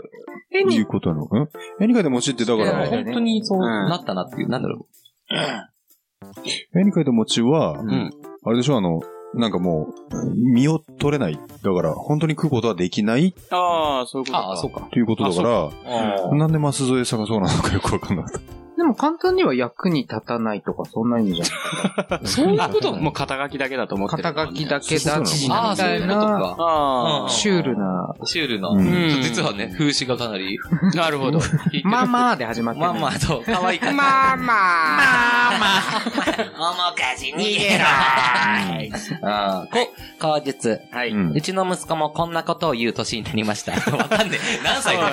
[0.71, 1.27] いうことなのん
[1.81, 4.85] 絵に描いた餅ってだかいやら、本当にそうなったなっていう、なんだろ
[6.75, 8.11] 絵に描いた餅は、ん
[8.43, 9.01] あれでしょ、あの、
[9.33, 11.39] なんかもう、身を取れない。
[11.63, 14.39] だから、本当に食うことはできないっああ、そういうことか。
[14.39, 14.81] ああ、そうか。
[14.91, 15.69] ていうことだから、
[16.29, 18.60] あなんでマスゾエさんがそうなのかよくわかんなかった。
[18.81, 22.25] でも簡単には役に立たないとか、そんな意味じゃん。
[22.25, 26.55] そういうこともう肩書きだけだと思ってる、肩書きだけだし、そうああ、みたいそういうことな、か。
[26.59, 28.69] あシュールな、シュールな。
[28.69, 30.57] うん実はね、風刺がかなり。
[30.93, 30.97] あ。
[30.97, 31.39] なるほど。
[31.85, 32.87] まあまあで始まってる。
[32.87, 33.95] まあまあと、可愛いかった。
[33.95, 35.51] まあまあ。
[36.41, 37.85] 面かじ逃げろ
[39.21, 40.81] あこ、口述。
[40.91, 41.11] はい。
[41.11, 43.73] うんうちの息子もこんなことを言う年になりました。
[43.95, 44.63] わかんねえ。
[44.63, 45.03] 何歳だ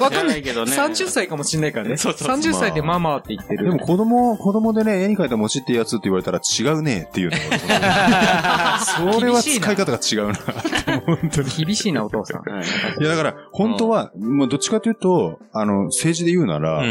[0.00, 0.72] わかんないけどね。
[0.72, 1.96] 30歳かもしんないからね。
[1.96, 3.64] そうそうそう30歳でママって言ってる。
[3.64, 10.34] でも子供、子供でね、絵に描いた餅ってやつって言われたら違うねっていうのがそれは使い方が違うな。
[11.06, 11.50] 本当に。
[11.64, 12.42] 厳しいな、お父さん。
[13.00, 16.84] いや、だから、本当は、もうどっちかというと、あの、政治で言うなら。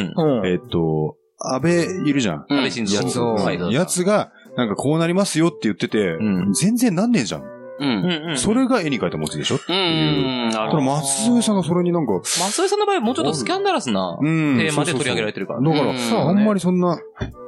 [0.46, 2.46] えっと、安倍いるじゃん。
[2.50, 3.72] うん安倍晋三。
[3.72, 7.57] やつが、なんかこうなりますよって言ってて、うん全然なんねえじゃん。
[7.80, 7.90] うん。
[7.90, 7.92] う
[8.28, 8.38] んうん。
[8.38, 9.56] それが絵に描いた餅でしょ？
[9.56, 10.48] ってういう。
[10.48, 10.50] ん。
[10.50, 14.58] なるただ、松添さんがそれになんか、松井さんの場合はもうちょっとスキャンダラスなうん。
[14.58, 15.62] テーマで取り上げられてるから。
[15.62, 15.98] だから、うん
[16.30, 17.00] あんまりそんな、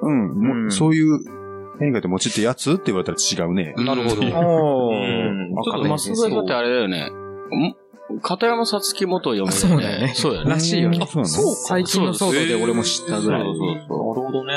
[0.02, 1.20] うん、もうんそういう、
[1.82, 3.74] 絵に描いた餅ってやつって言われたら違うね。
[3.78, 4.22] なるほど。
[4.22, 7.10] おうんちょっと、マス添だってあれだよね。
[8.14, 10.52] ん片山さつき元読めそうだよねそうだよね。
[10.52, 13.44] らしいよねあそうなの最近の騒動で俺も知ったぐらい。
[13.44, 13.98] そうそうそう。
[14.10, 14.54] なるほどね。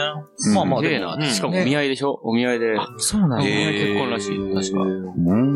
[0.46, 0.82] うんまあまあ。
[0.82, 2.20] でもうんしかもお見合いでしょ？
[2.22, 2.74] お見合いで。
[2.98, 3.44] そうなんだ。
[3.44, 5.54] えー結婚らしい確かうん。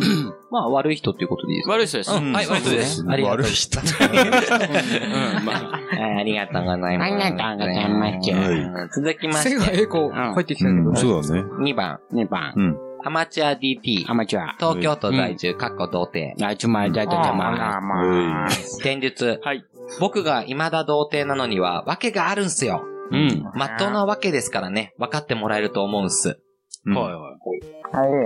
[0.50, 1.72] まあ悪い人っていうことでいいですか？
[1.72, 2.12] 悪い人です。
[2.14, 3.04] うんはい、悪い人です。
[3.08, 3.38] ありがとう。
[3.42, 3.80] 悪い人。
[3.80, 5.80] うん、まあ。
[6.18, 7.12] ありがとうございます。
[7.12, 10.96] ありがとうございますはい続きま背がして、エコ入ってきたけどうん、。
[10.96, 11.42] そうだね。
[11.62, 12.52] 2番、2番。
[12.56, 12.76] うん。
[13.04, 14.14] アマチュア DT ア。
[14.14, 14.54] マチュア。
[14.58, 16.34] 東京都在住、かっこ童貞。
[16.44, 17.80] あ、ちょ、まあ、だいたいあままああ。
[17.80, 18.48] まあ。
[18.82, 19.40] 前述。
[19.44, 19.64] はい。
[20.00, 22.82] 僕が未だ童貞なのには、訳があるんすよ。
[23.12, 23.44] うん。
[23.54, 26.40] まっとうなわけですからね、分かってもらえると思うんす。
[26.84, 27.20] うんはいは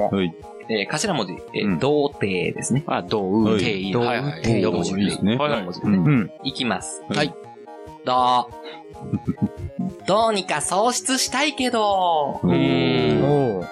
[0.07, 0.15] い。
[0.15, 0.35] はい。
[0.71, 2.85] えー頭文字、えーうん童貞ですね。
[2.87, 3.93] あ、どう、はい定義。
[3.93, 4.63] どうはいはい。
[4.63, 5.73] どう4文字いいですねはいはい四文。
[5.73, 6.31] 字うんうん。
[6.45, 7.03] いきます。
[7.09, 7.35] はい。
[8.07, 13.23] どう どうにか喪失したいけど、ううん。
[13.25, 13.63] おう。
[13.63, 13.67] う、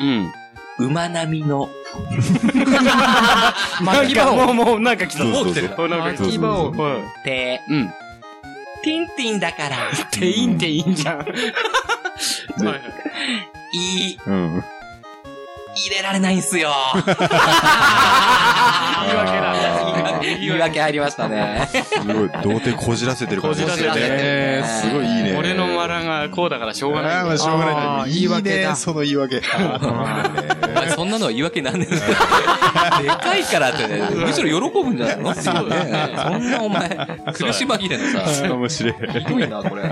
[0.00, 0.32] うん。
[0.78, 1.68] 馬並みの、
[3.80, 4.36] 巻き場を。
[4.36, 5.18] もう、もう、なんか来た。
[5.20, 6.72] そうそうそうもうなんか来た巻き場を。
[7.24, 7.92] て、うん。
[8.82, 9.76] ティンティンだから、
[10.10, 11.18] ていんていいんじゃん。
[11.24, 12.80] はいはい。
[13.72, 14.64] いい、うん。
[15.76, 16.70] 入れられないんすよ。
[16.94, 17.04] 言
[19.14, 19.54] い訳だ
[20.20, 21.68] 言い訳入りましたね。
[21.70, 25.36] すごい、童貞こじらせてる感じこじらせてるねすごいいいね。
[25.38, 27.14] 俺のマラがこうだからしょうがない。
[27.16, 28.12] ああしょうがない。
[28.12, 29.42] 言い訳だね、その言い訳。
[30.94, 31.88] そんなのは言い訳なんねん。
[31.90, 35.34] でかいからってね、むしろ喜ぶんじゃないの？
[35.34, 36.14] そうだね。
[36.16, 36.88] そんなお前、
[37.32, 38.04] 苦し紛れの
[38.48, 38.94] さ、面白い。
[39.12, 39.82] ひどいな、これ。
[39.82, 39.88] ね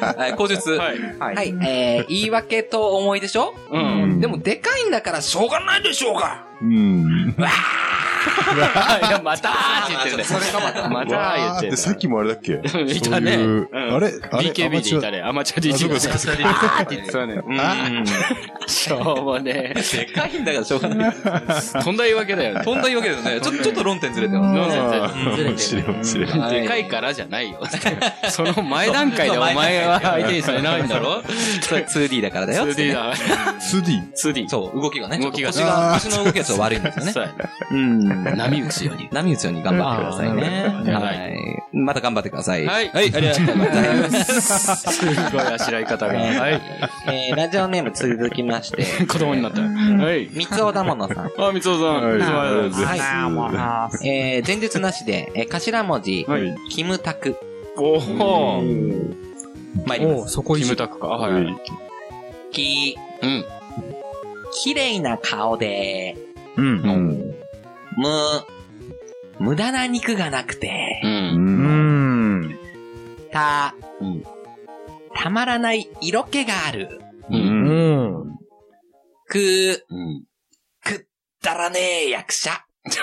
[0.16, 0.70] はい、口述。
[0.72, 0.98] はい。
[1.18, 3.54] ははい、えー、言い訳と思いでしょ？
[3.70, 4.20] うん。
[4.20, 6.49] でも、でかいんだからしょうがないでしょうが。
[6.62, 7.34] うん。
[7.38, 10.24] いや、またーって言ってるね。
[10.24, 11.70] それがまたまたーわー言ってる。
[11.70, 12.52] ってさっきもあれだっけ？
[12.92, 13.32] いたね。
[13.34, 14.06] そういううんあれ？
[14.30, 15.22] あれ BKB でいたね。
[15.22, 15.96] アマチュア DJ がね。
[15.96, 17.34] あそうかそうあーって言ってたね。
[17.34, 18.04] うん。
[18.68, 21.14] しょうもねでかいんだからしょうがない。
[21.16, 21.82] え。
[21.82, 22.64] 飛んだ言い訳だよね。
[22.64, 23.40] 飛んだ言い訳ですね。
[23.40, 24.58] ちょ、ちょっと論点ずれてます。
[24.58, 27.60] 論点ずれてる面白い面白でかいからじゃないよ。
[28.28, 31.22] その前段階でお前は相手にされないんだろ？
[31.62, 32.66] それ 2D だからだよ。
[32.68, 33.14] 2D だ。
[33.14, 34.12] 2D?
[34.12, 34.48] 2D。
[34.48, 35.18] そう、動きがね。
[35.18, 37.12] 動きが、腰の動きがちょっと悪いんですよね。
[37.12, 37.34] そうやね。
[37.70, 38.24] うん。
[38.36, 39.08] 波打つように。
[39.12, 40.82] 波打つように頑張ってくださいね。
[40.84, 41.60] うんはい。
[41.72, 42.66] また頑張ってください。
[42.66, 44.42] はいはい、ありがとうございます。
[44.92, 46.12] すごいあしらい方が。
[46.14, 46.60] はい。
[47.06, 49.60] えー、ラジオネーム続きまして、 子供になった。
[49.60, 50.28] はい。
[50.32, 51.30] 三つおだものさん。
[51.38, 52.02] あ、みつおさん。
[52.02, 56.56] はいえー、前述なしで、えー、頭文字、はい。
[56.70, 57.36] キムタク、す。
[57.76, 58.62] おほ
[59.86, 60.24] 参ります。
[60.26, 61.06] キそこいじムタクか。
[61.08, 61.56] あはいはい。
[62.52, 63.44] き、うん。
[64.62, 66.16] 綺麗な顔で、
[66.60, 66.82] うん。
[66.82, 67.34] うん。
[67.96, 68.44] む、
[69.38, 71.06] 無駄な肉がなくてう、。
[71.06, 72.58] うんん。
[73.32, 74.22] た、うん
[75.12, 77.00] たまらない色気がある。
[77.30, 77.36] う。
[77.36, 78.38] うんん。
[79.26, 80.24] く、うん。
[80.82, 81.06] くっ
[81.42, 82.64] たらねえ役者。
[82.88, 82.96] キ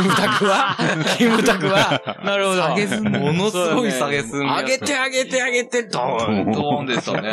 [0.00, 0.76] ムタクは？
[1.16, 2.02] キムタクは？
[2.24, 2.62] なるほど。
[2.62, 6.52] 下げすんものすごい下げすん上げて上げて上げて、ドーン。
[6.52, 7.30] ドーンでしたね。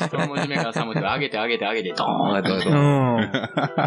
[0.00, 2.18] 一文字目から三文字目、上げて上げて上げて、ドーン。
[2.32, 2.58] はい、どう。
[2.58, 2.62] ん。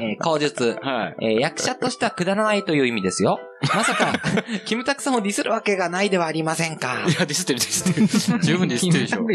[0.03, 0.78] えー口述。
[0.84, 1.26] はい。
[1.26, 3.39] えー役者としてはくだらないという意味ですよ。
[3.74, 4.14] まさか、
[4.66, 6.99] キムタクさんをディスるわけがないではありませんか？
[7.07, 7.93] いや、ディスってる、ディスっ
[8.30, 8.43] てる。
[8.43, 9.28] 十分ディスってるでしょ。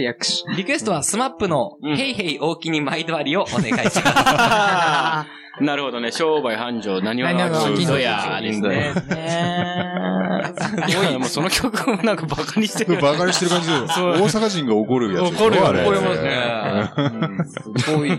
[0.57, 5.46] リクエストはスマップの、うん Hey Hey おおきに毎度ありをお願いします。
[5.61, 6.13] なるほどね。
[6.13, 8.93] 商売繁盛、何は金土やですね。
[10.89, 13.01] いや、もうその曲もなんかバカにしてる。
[13.03, 13.87] バカにしてる感じで、大
[14.29, 15.35] 阪人が怒るやつ。
[15.35, 16.91] 怒るよあれ怒りますね
[17.77, 18.19] すごいなぁ。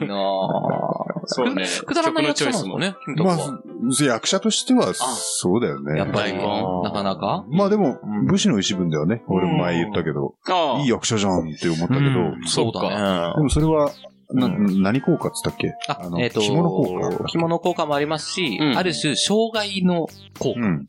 [1.26, 1.66] そうね。
[1.86, 2.96] くだらないチョイスもね。
[3.18, 3.60] まあは。、
[4.02, 6.00] 役者としては、そうだよね。
[6.00, 7.46] やっぱり、大なかなか？
[7.50, 10.36] まあでもうん、武士の一分ではね、俺も前言ったけど。
[10.80, 13.34] いい役者じゃんって思ったけど、うんそうか。
[13.36, 13.92] でもそれは、
[14.30, 15.73] 何効果っつったっけ？
[15.88, 17.25] あの、えっと、着物効果？
[17.28, 20.07] 着物効果もありますし、うんある種、障害の
[20.39, 20.88] 効果うん。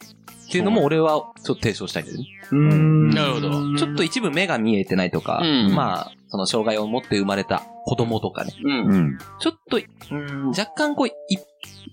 [0.49, 2.25] っていうのも俺はちょっと提唱したいんですね。
[2.53, 3.77] うんなるほど。
[3.77, 8.53] ちょっと一部目が見えてないとか、うんまあ、その障害を持って生まれた子供とかね。
[9.41, 9.79] ちょっと、
[10.11, 11.13] うん、若干こう、い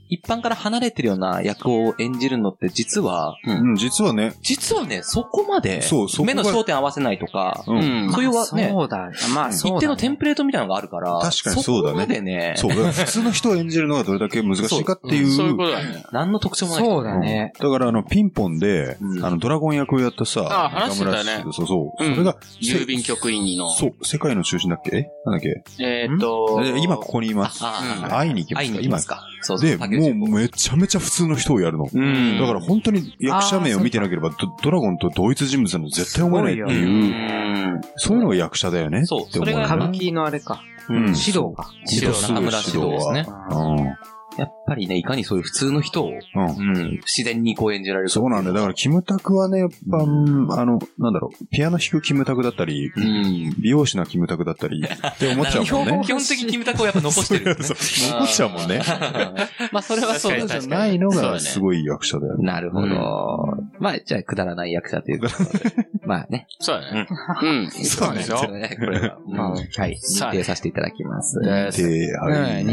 [0.10, 7.78] 一般から離れてるような役を演じるのって実は、うん、実はね、実はね、そこまでそうそこが目の焦点合わせないとか、うん。
[7.78, 8.12] うん。
[8.12, 9.10] そういうはね、そうだ。
[9.34, 9.68] まあ、そ。
[9.70, 15.32] 一定のテンプレートみたいなのがあるから、確かにそうだねそこまでね、そう、普通の人を演じるのがどれだけ難しいかっていう。
[15.32, 16.04] そういうことだね。
[16.12, 16.86] 何の特徴もない。
[16.86, 17.54] そうだね。
[17.60, 22.04] だからあの、ピンポンで、うんあの、ドラゴン役をやったさ、あ話してたよねそうそう。
[22.04, 23.72] うんそれが、せ郵便局員の。
[23.72, 24.98] そう、世界の中心だっけ？
[24.98, 25.64] えなんだっけ？
[25.80, 27.64] えーっと、え今ここにいます。
[28.10, 28.66] 会いに行きますか？
[28.66, 29.24] 会いに行きますか？
[29.42, 29.78] そうそう、
[30.14, 31.88] もうめちゃめちゃ普通の人をやるの。
[31.92, 32.40] うん。
[32.40, 36.88] だから本当に役者名を見てなければ、ドドラゴンと同一人物なの絶対思えないってういう、
[37.78, 37.82] ん。
[37.98, 39.46] そういうのが役者だよねってそう思うよね。
[39.46, 40.62] それが歌舞伎のあれか。
[40.90, 41.72] うん指導か。
[41.92, 43.26] 指導中村指導ですね。
[43.52, 43.96] うん。
[44.38, 46.50] やっぱりね、いかにそういう普通の人を、うん。
[46.50, 48.56] うん、自然にこう演じられるかそうなんだよ。
[48.56, 53.56] だから、キムタクはね、やっぱ、うんあの、なんだろう、ピアノ弾くキムタクだったり、うん。
[53.62, 56.02] 美容師なキムタクだったり、って思っちゃうもんね。
[56.06, 57.56] 基本的にキムタクをやっぱ残してる、ね。
[57.64, 57.78] そう
[58.12, 58.82] 残っちゃうもんね。
[59.72, 62.46] まあ、それはそうだ確かにじゃないのそうだねがすごい役者だよね。
[62.46, 62.88] なるほど。
[63.80, 65.76] まあ、じゃあ、くだらない役者ということで。
[66.06, 66.48] まあね。
[66.60, 67.08] そうだね。
[67.42, 67.72] うん。
[67.72, 68.38] そうですよ。
[68.38, 68.76] そうね。
[68.80, 69.58] これは、まあ、は
[69.88, 69.96] い。
[69.96, 71.40] 認定させていただきます。
[71.40, 71.84] です。
[71.84, 72.66] で、ははい。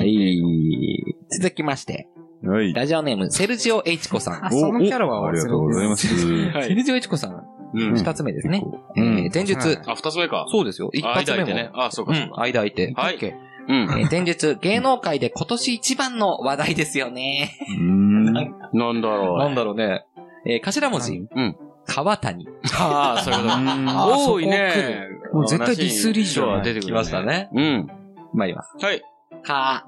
[1.53, 2.09] 続きまして、
[2.43, 2.47] い。
[2.47, 2.73] はい。
[2.73, 4.51] ラジオネーム、セルジオ・エイチコさんあ、。
[4.51, 6.09] そのキャラはありがとうございます。
[6.09, 7.45] セルジオ・エイチコさん、
[7.75, 8.63] うん二つ目ですね。
[8.97, 9.81] えうんー前述。
[9.87, 10.47] あ、二つ目か。
[10.51, 10.91] そうですよ。
[10.93, 11.45] 一あ発目も。
[11.47, 11.71] 間空いてね。
[11.75, 12.93] あ、そうか、そううん、間空いて。
[12.97, 13.87] はいうん。
[13.89, 17.57] ーえー前述、芸能界で今年一番の話題ですよね。
[17.79, 18.33] うん。
[18.33, 19.39] なんだろう。
[19.39, 20.05] なんだろうね。
[20.47, 21.13] えー頭文字。
[21.35, 21.57] うん。
[21.87, 22.47] 川谷。
[22.75, 25.09] ああ、そういうこと多いね。
[25.33, 26.93] もう絶対ディスりじゃん話に出てくる。
[26.93, 27.23] 来ました。
[27.23, 27.49] ね。
[27.53, 27.89] うん。
[28.35, 28.85] 参ります。
[28.85, 29.03] はい。
[29.43, 29.87] か、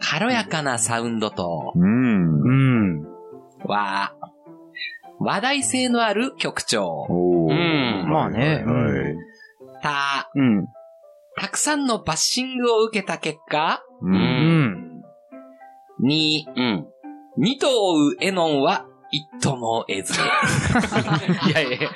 [0.00, 2.42] 軽やかなサウンドと、うん。
[2.42, 3.06] うん。
[3.64, 4.14] わ、
[5.18, 7.06] 話題性のある曲調。
[7.08, 9.16] おーうんまあねはい。
[9.82, 10.66] た、うん。
[11.36, 14.08] たくさんのバッシングを受けた結果、う。
[14.08, 15.02] うんん。
[16.00, 16.86] に、うん。
[17.36, 20.12] 二頭を追うエノンは一頭も得ず。
[21.48, 21.90] いやいやいや。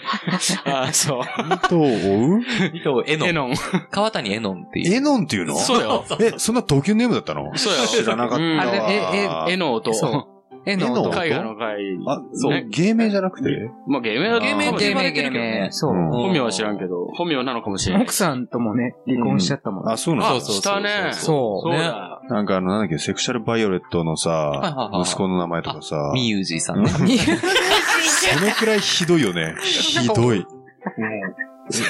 [0.65, 1.69] ああ、そう。
[1.69, 2.41] と追う？
[2.73, 3.29] 二頭エノン。
[3.29, 3.55] エノン。
[3.91, 4.95] 川谷エノンっていう。
[4.95, 5.57] エノンっていうの？
[5.57, 6.05] そうだよ。
[6.21, 7.51] え、そんな東京ネームだったの？
[7.57, 7.87] そうよ。
[7.87, 8.63] 知らなかったうんわ。
[8.63, 10.32] あれえエノと、そうえ
[10.65, 11.99] 絵のの音絵画の会。
[12.07, 15.73] あ、そうね芸名じゃなくてまあ、芸名だ芸名芸名芸名芸名。
[15.73, 15.93] そう。
[15.95, 18.05] うん本名は知らんけど、本名なのかもしれない。
[18.05, 19.89] 奥さんともね、離婚しちゃったもん。
[19.91, 20.41] あ、そうなんあ、だ。
[20.41, 21.11] したね。
[21.13, 22.21] そうそうだ。
[22.29, 26.89] なんかあの、なんだっけ、セクシャルバイオレットのはいさ息子の名前とかさ、ミユージーさんね。
[26.89, 29.55] そのくらいひどいよね。
[29.63, 30.47] ひどい。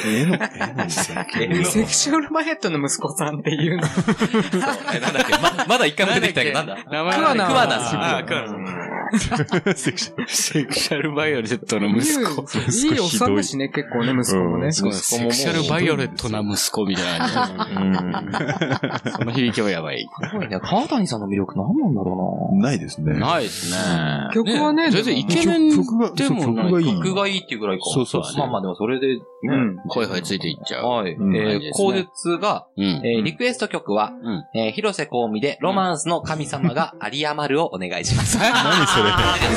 [0.05, 3.87] ええの、えのだっけセクシュアルマヘッドの息子さんっていうの。
[4.95, 8.92] え、なんだっけま、まだ一回も出てきたけど、なんだクワナクワナ、クワナ。
[9.77, 12.43] セクシャルセクシャルバイオレットの息子。
[12.87, 14.65] いいおっさんだしね、結構ね、息子もね。
[14.67, 14.83] うんセ
[15.27, 17.31] クシャルバイオレットな息子みたいな。
[19.19, 20.07] その響きはやばい。
[20.31, 20.59] すごいね。
[20.61, 23.19] 川谷さんの魅力何なんだろないですね。
[23.19, 23.79] ないですね。
[24.35, 25.83] 曲はね、全然イケメンでそ
[26.35, 26.91] うもない曲がいい。
[26.91, 27.05] うな。
[27.05, 27.85] 曲がいいっていうぐらいか。
[27.93, 29.07] そうそうそうまあまあでもそれで、
[29.45, 29.77] うん。
[29.89, 30.87] 声がついていっちゃう。
[30.87, 31.13] はい。
[31.15, 32.85] うんえー、口述が、うん。
[33.05, 38.39] えーリクエスト曲は、うんえー広瀬香美でロマンスの神様が有り余るをお願いします。
[38.39, 39.02] 何それ？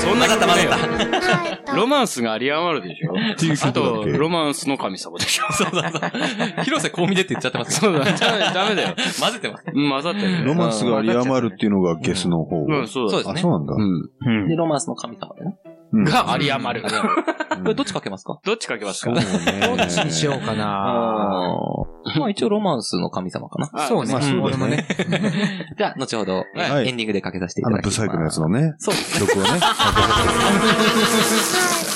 [0.01, 1.37] そんな混ざった混ざった。
[1.37, 3.11] はいえっとロマンスが有り余るでしょ？
[3.33, 6.63] っていうあと、ロマンスの神様でしょそうそうそう。
[6.63, 7.81] 広瀬香美でって言っちゃってます。
[7.81, 8.05] そうだ、
[8.53, 8.95] ダメだよ。
[9.19, 9.63] 混ぜてます。
[9.73, 10.45] うん混ざってる。
[10.45, 12.65] ロマンスが有り余るっていうのがゲスの方。
[12.65, 13.17] うん、そうだ。
[13.23, 13.73] そうですそうなんだ。
[13.73, 14.47] うん。
[14.47, 15.57] で、ロマンスの神様でね。
[15.95, 16.85] うんが有り余る。
[16.85, 16.91] うん
[17.55, 18.37] これどっちかけますか？
[18.43, 19.11] どっち書きますか？
[19.13, 19.21] どっ
[19.87, 20.65] ちにしようかな。
[22.19, 23.69] まあ一応ロマンスの神様かな。
[23.73, 24.85] あそうねまあそうだね。
[25.77, 27.99] じゃあ、後ほど、はいエンディングでかけさせていあの、ただきます。
[28.01, 29.27] ブサイクのやつのね、そうですね。
[29.27, 29.49] 曲をね。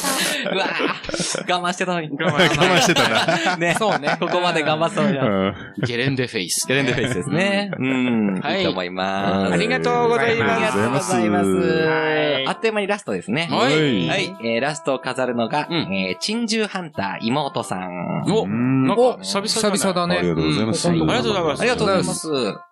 [0.51, 2.09] うわぁ、我慢してたのに。
[2.11, 3.57] 我我慢してたな。
[3.57, 3.75] ね。
[3.77, 4.17] そうね。
[4.19, 5.23] ここまで頑張ってたのにな。
[5.23, 6.67] うんゲレンデフェイス。
[6.67, 7.71] ゲレンデフェイスですね。
[7.77, 8.39] うん。
[8.41, 9.53] はいいいと思います。
[9.53, 11.49] ありがとうございますありがとうございます。
[11.49, 13.47] はいあっという間にラストですね。
[13.51, 14.35] はいはい。
[14.43, 18.23] えー、ラストを飾るのが、うんえー、珍獣ハンター妹さん。
[18.29, 20.17] おうんなんか、久々久々だね。
[20.17, 20.89] ありがとうございます。
[20.89, 21.61] ありがとうございます。
[21.61, 22.27] ありがとうございます。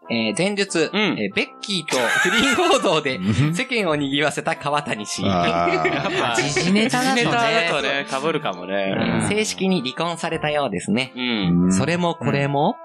[0.10, 3.20] えー、前述、うんえーベッキーと不倫報道で
[3.54, 5.24] 世間を賑わせた川谷氏。
[5.26, 9.22] あやっーぱ、時事ネタだとね時事ネタだとね、被るかもえね。
[9.26, 11.12] ー正式に離婚されたようですね。
[11.16, 11.74] うん。
[11.74, 12.76] それもこれも、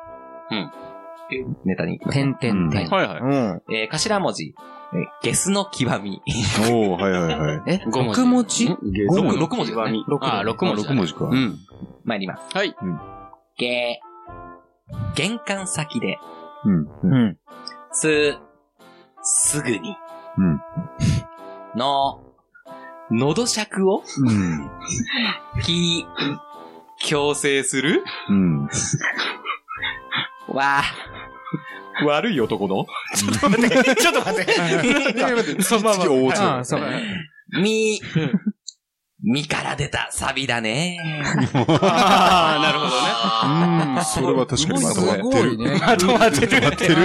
[0.51, 0.71] うん
[1.31, 1.99] えネタに。
[2.01, 2.89] てんてんてん。
[2.89, 3.21] はいはい。
[3.21, 3.63] うん。
[3.75, 4.55] えー、頭文字、
[4.93, 6.21] えーゲスの極み。
[6.71, 7.63] おー、はいはいはい。
[7.67, 8.69] え、五六文字？
[8.69, 10.05] 五六六文字ですね。
[10.21, 10.97] ああ、六文字だね。
[10.97, 11.25] 六文字か。
[11.27, 11.59] うん。
[12.05, 12.43] 参ります。
[12.53, 12.75] はい。
[13.57, 14.01] げ、
[15.15, 16.19] 玄関先で、
[16.65, 16.89] うん。
[17.03, 17.39] うん。
[17.93, 18.37] す、
[19.23, 19.97] すぐに、
[20.39, 20.61] うん。
[21.77, 22.23] の、
[23.11, 24.71] 喉尺を、うん。
[25.63, 26.07] き、
[26.99, 28.05] 強制する？
[28.29, 28.69] うん。
[30.49, 30.83] わ、
[32.05, 32.87] 悪い男の？
[33.15, 35.63] ちょっと待って。
[35.63, 36.05] そのまま。
[36.05, 36.81] 大津 ああ、そう。
[37.61, 38.01] み、
[39.25, 40.99] みから出たサビだね。
[41.55, 42.97] ああ、なるほどね。
[43.99, 44.05] うん。
[44.05, 45.23] それは確かにまとすまってる。
[45.23, 45.79] ごいね。
[45.79, 46.61] まとまってる。
[46.61, 46.97] まってる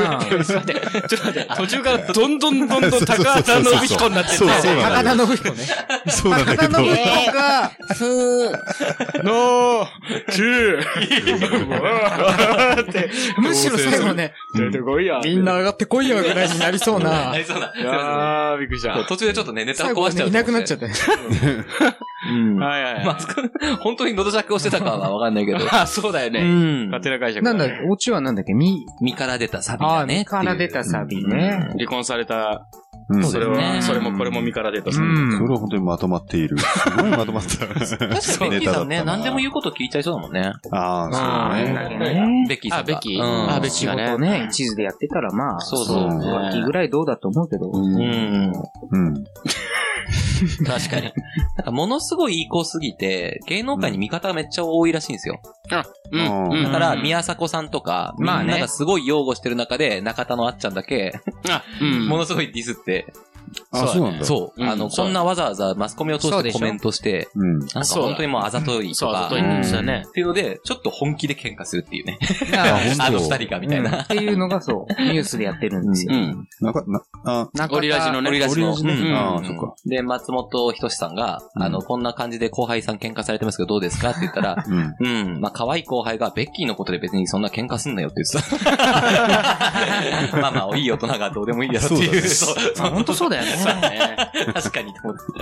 [0.43, 3.05] ちょっと待って、ちょっと待って、途中からどんどんどんどん高
[3.43, 5.55] 田信彦になってそうそうそう高田信彦ね。
[6.07, 6.74] そうなんだけど。
[6.74, 8.51] 高田信彦が、ふー。
[9.24, 12.82] のー、ちゅー。
[12.82, 15.22] って、むしろ最後ね、出てこいや。
[15.24, 17.38] みんな上がってこいやぐらいになりそうなあ。
[17.38, 17.72] りそうだ。
[17.74, 19.03] すいいまやー、びっくりした。
[19.03, 20.30] 途中でちょっとね、ネタ壊しちゃう。
[20.30, 20.88] いなくなっちゃって。
[22.29, 22.57] うん。
[22.57, 23.05] はいはいはい。
[23.05, 23.33] まあ、そこ
[23.81, 25.59] 本当に喉尺をしてたかはわかんないけど。
[25.71, 26.41] あ、そうだようね。
[26.43, 26.85] ん。
[26.89, 27.43] 勝手な解釈。
[27.45, 28.53] なんだ、オチはなんだっけ？
[28.53, 30.19] み、身から出たサビああ、だね。
[30.19, 31.67] 身から出たサビね。
[31.77, 32.67] 離婚された、
[33.09, 34.89] うんそれは、ねそれもこれも身から出た。
[34.89, 35.29] うそん。
[35.29, 36.57] れは本当にまとまっている。
[36.59, 37.67] すごいまとまった。
[37.67, 40.51] 確かにベッキーさんね、何でも言うこと聞いちゃいそうだもんね。
[40.71, 41.27] ああ、そうあ
[41.73, 41.97] だあ、ね。
[41.99, 42.45] ね。
[42.49, 42.83] ベッキーさんが。
[42.83, 46.03] あベッキーうんあベッキー仕事ね、一途でやってたらまあ、そうそう。
[46.09, 47.71] うん楽器ぐらいどうだと思うけど。
[47.71, 48.51] うん。
[48.91, 49.23] うん。
[50.65, 51.11] 確かに。
[51.55, 55.39] なんか、ものすごいいい子すぎて、芸能界に味方がめっちゃ多いらしいんですよ。
[56.11, 56.49] うん。
[56.51, 56.63] うん。
[56.63, 61.13] だから、宮迫さんとか、まあねながすごい擁護してる中で、中田のあっちゃんだけ、
[61.49, 62.05] あ、うん。
[62.07, 63.05] ものすごいディスって、え、
[63.71, 64.25] あ、そうなんだ。
[64.25, 64.61] そう。
[64.61, 67.59] うんあの、そうこんなわざわざマスコミを通そうでしてコメントして、うん。
[67.59, 70.05] なんかそうだ本当にもうあざといそう、とか、と言ってたね。
[70.07, 72.17] っていうので、ちょっと本気で喧嘩するっていうね。
[72.57, 74.03] あ本当あの二人が、みたいうんな。
[74.03, 76.13] っていうのがそう、ニュースでやってるんですよ。
[76.13, 76.47] うん。
[76.61, 78.29] なんか、な、あ、なんかオリラジのね。
[78.29, 78.69] オリラジの。
[78.69, 79.75] ああそっか。
[79.85, 84.95] で、松本人志さんが、うんあの、こんな感じで後輩さん喧嘩されてますけどどうですかって言ったら、うん。
[84.99, 85.41] うん。
[85.41, 88.71] まあ、可愛い後輩がベッキーのことで別にそんな喧嘩すんなよって言ってた。
[90.37, 92.21] まあまあ、いい大人がどうでもいいやろっていう。
[92.27, 94.31] そうそうあ、本当そうだよね。
[94.53, 94.93] 確かに。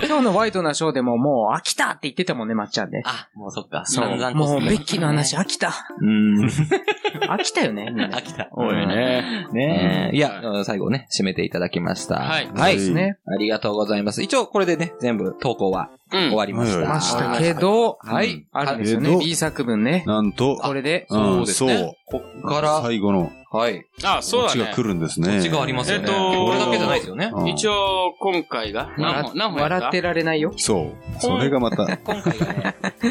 [0.06, 3.02] 今日のワイドなショーでももう飽きたって言ってたもんね、まっちゃんで。
[3.04, 3.84] あ、もうそっか。
[3.86, 4.08] そう。
[4.34, 5.72] もう、ベッキーの話飽きた。
[6.00, 6.44] うん。
[7.28, 8.48] 飽きたよね、飽きた。
[8.52, 9.46] 多いね。
[9.52, 10.16] ねえ。
[10.16, 12.16] いや、うん最後ね、締めていただきました。
[12.16, 12.74] はいはい。
[12.74, 13.18] ですね。
[13.26, 14.22] ありがとうございます。
[14.22, 16.20] 一応、これでね、全部投稿はうん。
[16.28, 16.78] 終わりました。
[16.78, 18.46] はいましたけど、はい。
[18.52, 19.18] あるんですよね。
[19.18, 20.04] B 作文ね。
[20.06, 23.86] なんと、これで、うんそうですねそうこっから、最後のはい。
[24.04, 24.82] あ、そうだねオチが来。
[24.88, 25.28] るんですね。
[25.28, 26.04] こっちがありますよね。
[26.08, 27.30] えっとこれだけじゃないですよね。
[27.34, 28.90] うん一応、今回が？
[28.98, 29.74] 何本、何本やった？
[29.76, 30.52] 笑ってられないよ。
[30.56, 31.20] そう。
[31.20, 33.08] それがまた、 今回がね、え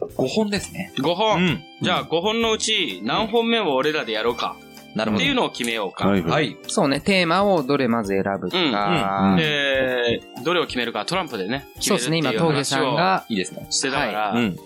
[0.00, 0.92] ー、5本ですね。
[0.98, 1.44] 5本。
[1.44, 1.60] ん。
[1.80, 4.56] じゃあ5本のうち何本目を俺らでやろうか。
[4.94, 5.22] なるほど。
[5.22, 6.06] っていうのを決めようか。
[6.06, 6.40] はいは。
[6.42, 6.54] い。
[6.68, 8.58] そうね、テーマをどれまず選ぶか。
[9.30, 11.66] うんで、どれを決めるかトランプでね。
[11.80, 13.66] そうですね、今、決めるっていう峠さんが、いいですね。
[13.70, 14.56] してたから、うん。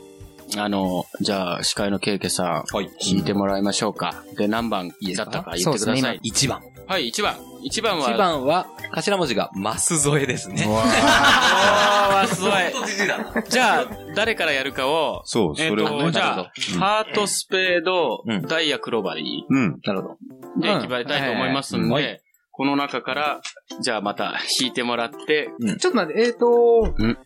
[0.56, 2.90] あの、じゃあ、司会のケイケさん、はい。
[3.00, 4.22] 引いてもらいましょうか。
[4.36, 6.20] で、何番だったか言ってください。
[6.24, 6.62] 1番。
[6.86, 7.34] はい、1番。
[7.68, 10.64] 1番は、1番は、頭文字が、マス添えですね。
[10.68, 12.50] あー、すごい。
[12.72, 13.42] ほんとじじいだな。
[13.42, 16.12] じゃあ、誰からやるかを、そう、えっ、と、それをね。
[16.12, 19.80] じゃあ、ハート、スペード、うんダイヤ、クローバーでいいうん。
[19.84, 20.16] なるほど。
[20.60, 22.22] で、うん決まりたいと思いますんはいで、
[22.56, 23.40] この中から、
[23.82, 27.18] じゃあまた引いてもらって、ちょっと待って、えっ、とん、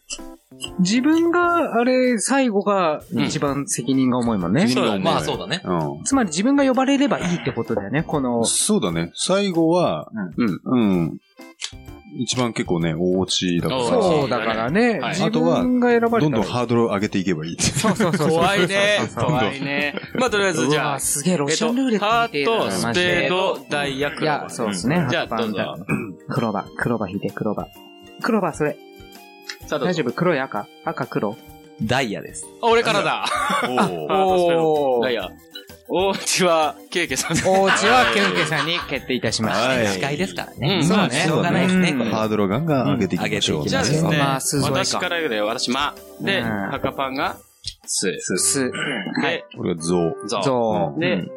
[0.81, 4.66] 自分が、あれ、最後が一番責任が重いもんね。
[4.66, 5.62] そうだねまあそうだね。
[5.64, 6.05] うん。
[6.05, 8.45] つまり自分が呼ばれればいいってことだよね、この。
[8.45, 9.12] そうだね。
[9.14, 10.61] 最後は、うん。
[10.64, 11.18] うん。
[12.17, 13.85] 一番結構ね、大落ちだから。
[13.85, 17.57] そうだからね、はい自分が選ばれたらどんどんハードルを上げていけばいい。
[17.61, 18.39] そうそうそうそう。
[18.39, 19.95] 怖いねそうそうそう怖いね。
[20.15, 24.53] まあ、とりあえず、じゃあすげえ、ロえっとシアンルーレットハート、スペード、ダイヤ、クいや、ローバー。
[24.53, 25.07] そうですね。
[25.11, 25.77] じゃあ、どうぞ。
[26.29, 28.23] クローバー、クローバー引いて、クローバー。
[28.23, 28.77] クローバー、それ。
[29.67, 29.93] さあ、どうぞ。
[29.93, 30.13] 大丈夫？
[30.13, 30.67] 黒い赤？
[30.85, 31.37] 赤黒？
[31.83, 32.47] ダイヤです。
[32.63, 33.25] あ俺からだ。
[33.69, 35.31] おおーダイヤ。
[35.93, 37.43] お家はケイケさんで。
[37.49, 39.68] お家はケンケさんに決定いたしました。
[39.68, 40.78] はい司会ですからうね。
[40.78, 41.93] んそうねしょうがないですね。
[41.93, 43.62] ハードルをガンガン上げていきましょう。
[43.62, 45.95] うんじゃあですね、私から言うで、私、ま。
[46.20, 47.38] で、うんハカパンが、
[47.86, 48.16] す。
[48.20, 48.70] す、
[49.20, 50.28] で、これがゾウ。
[50.28, 50.43] ゾウ。
[50.45, 51.28] ぞでうん、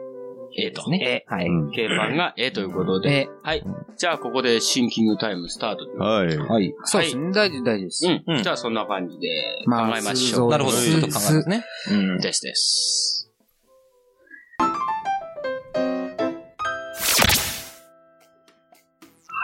[0.55, 0.87] えと。
[0.87, 1.25] ね。
[1.27, 1.47] はい。
[1.47, 3.01] うんケイパンが、えということう。
[3.01, 3.09] で。
[3.09, 3.63] え、はい。
[3.97, 6.37] じゃあ、ここでシンキングタイムスタートはい。
[6.37, 6.75] はい。
[6.83, 7.31] そうですね。
[7.31, 8.05] 大丈夫、大丈夫です。
[8.07, 8.23] うん。
[8.27, 9.27] うんじゃあ、そんな感じで
[9.65, 10.51] 考まあえましょう。
[10.51, 10.77] 数なるほど。
[10.77, 11.65] はいちょっと考えますね。
[11.91, 12.19] うん。
[12.19, 13.22] ですです。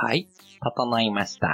[0.02, 0.28] はい。
[0.62, 1.50] 整いました。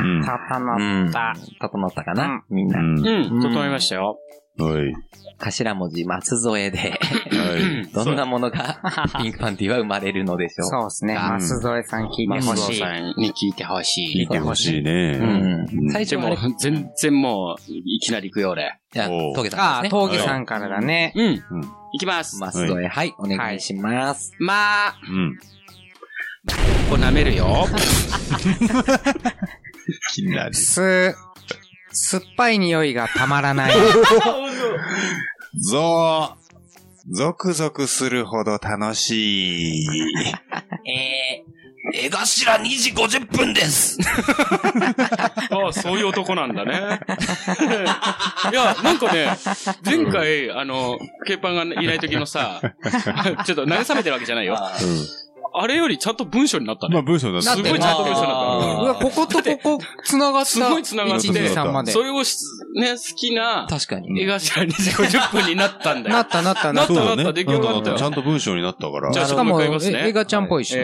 [0.00, 0.24] うん。
[0.24, 1.12] たたうまん。
[1.60, 2.42] 整ったかな？
[2.50, 2.80] みんな。
[2.80, 2.98] うん。
[3.06, 4.18] うん、整いましたよ。
[4.58, 4.92] はい。
[5.38, 7.86] 頭文字松添で、はい。
[7.94, 8.80] どんなものが
[9.18, 10.68] ピンクパンティは生まれるのでしょう？
[10.68, 11.14] そうですね。
[11.14, 12.48] うんマス添さん聞いてほしい。
[12.48, 14.20] 松尾さんに聞いてほしい。
[14.20, 15.18] 聞いてほしいね。
[15.72, 15.90] うん。
[15.92, 18.78] 最初はあれ、全然もう、いきなり行くよ、俺。
[18.94, 20.00] いや、峠さああ、んですね。
[20.00, 21.12] 峠さんからだね。
[21.14, 21.42] うん。
[21.92, 22.36] うん行きます。
[22.38, 24.32] 松添、はい、お願いします。
[24.38, 25.38] まあ、うん。
[26.88, 27.66] これ舐めるよ。
[30.14, 30.54] 気になる。
[30.54, 31.14] す、
[31.92, 33.74] 酸っぱい匂いがたまらない。
[35.70, 36.40] ゾウ。
[37.12, 39.86] ゾクゾクするほど楽しい。
[40.88, 41.59] えー、
[41.92, 43.98] 江頭2時50分です。
[45.50, 47.00] あ あ、そういう男なんだね。
[48.52, 49.36] いや、なんかね、
[49.84, 52.60] 前回、あの、ケーパンがいない時のさ、
[53.44, 54.58] ちょっと慰めてるわけじゃないよ。
[55.52, 57.06] あれよりちゃんと文章になったまあね。
[57.06, 58.36] 文章だすごいちゃんと文章になっ
[58.82, 60.46] うわ、こことここ、繋がった。
[60.46, 61.86] すごい繋がって1、2、3また。
[61.86, 61.92] で。
[61.92, 62.36] それをし
[62.76, 64.22] ね、好きな、確かに。
[64.22, 66.16] 江頭2時50分になったんだよ。
[66.16, 66.88] なったなったなっ。
[66.88, 67.16] なった。
[67.16, 69.12] なった出来上がったようんちゃんと文章になったから。
[69.12, 70.76] じゃあしかも、映画ちゃんっぽいし。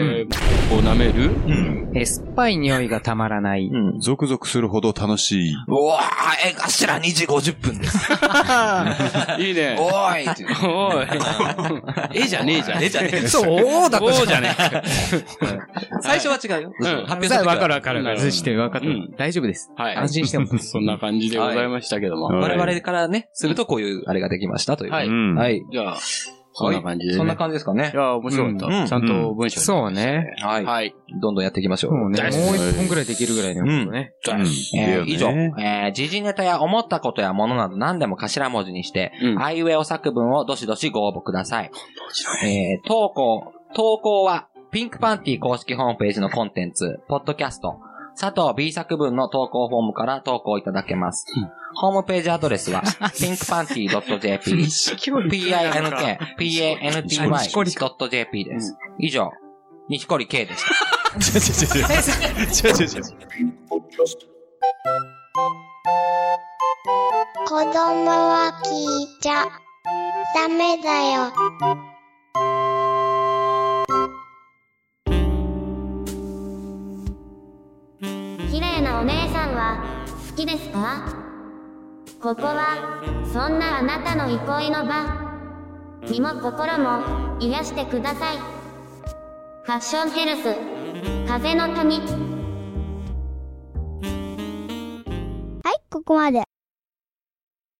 [0.69, 1.31] こう舐める？
[1.31, 1.91] うん。
[1.95, 3.69] え、酸っぱい匂いがたまらない。
[3.71, 3.99] うん。
[4.01, 5.53] ゾクゾクするほど楽しい。
[5.67, 7.97] うわー、江頭2時50分です。
[9.41, 9.77] いいね。
[9.79, 10.27] おーい
[10.65, 11.07] おい。
[12.23, 12.83] えじゃねえじゃん。
[12.83, 14.46] えじゃねえそうだおーじゃね
[16.01, 16.71] 最初は違うよ。
[16.79, 18.19] うん発表する時はわかるわかるわかる。
[18.19, 19.11] ずして分かったうん。
[19.17, 19.71] 大丈夫です。
[19.75, 19.95] はい。
[19.95, 20.47] 安心しても。
[20.59, 22.25] そんな感じでございましたけども。
[22.25, 24.91] はい我々からね、するとこういうあれができましたという。
[24.91, 25.35] はいうん。
[25.35, 25.61] はい。
[25.71, 25.97] じゃあ、
[26.59, 27.17] そんな感じで、ね。
[27.17, 27.95] そんな感じですかねい。
[27.95, 28.65] や、面白かった。
[28.65, 30.35] うんちゃんと文章にそうね。
[30.41, 30.65] はい。
[30.65, 30.95] はい。
[31.21, 31.91] どんどんやっていきましょう。
[31.93, 34.37] もうね、もう大一本くらいできるぐらいのこと
[35.05, 35.29] 以上、
[35.59, 41.71] えー、時事ネタや思ったことやものなど何でも頭文字にして、うんあいうえお作文をどしどしご応募ください。
[42.43, 47.75] えー、投稿、投稿は、ピンクパンティ公式ホームページのコンテンツ、ポッドキャスト、
[48.19, 51.27] 佐藤 B 作文の投稿フォームから投稿いただけます。
[51.75, 54.65] ホームページアドレスは、pinkpanty.jp、
[56.39, 58.75] pink, panty.jp です。
[58.97, 59.29] 以上、
[59.89, 60.71] 西堀 K でした。
[62.69, 63.03] 違う違う違う違う。
[67.45, 69.45] 子供は聞いちゃ
[70.33, 71.31] ダメだよ。
[78.57, 79.85] 綺麗なお姉さんは
[80.31, 81.03] 好きですか？
[82.19, 85.05] ここはそんなあなたの憩いの場。
[86.09, 88.37] 身も心も癒してください。
[88.37, 90.55] ファッションヘルス、
[91.27, 91.99] 風の谷。
[91.99, 92.05] は
[95.71, 96.46] い、ここまで。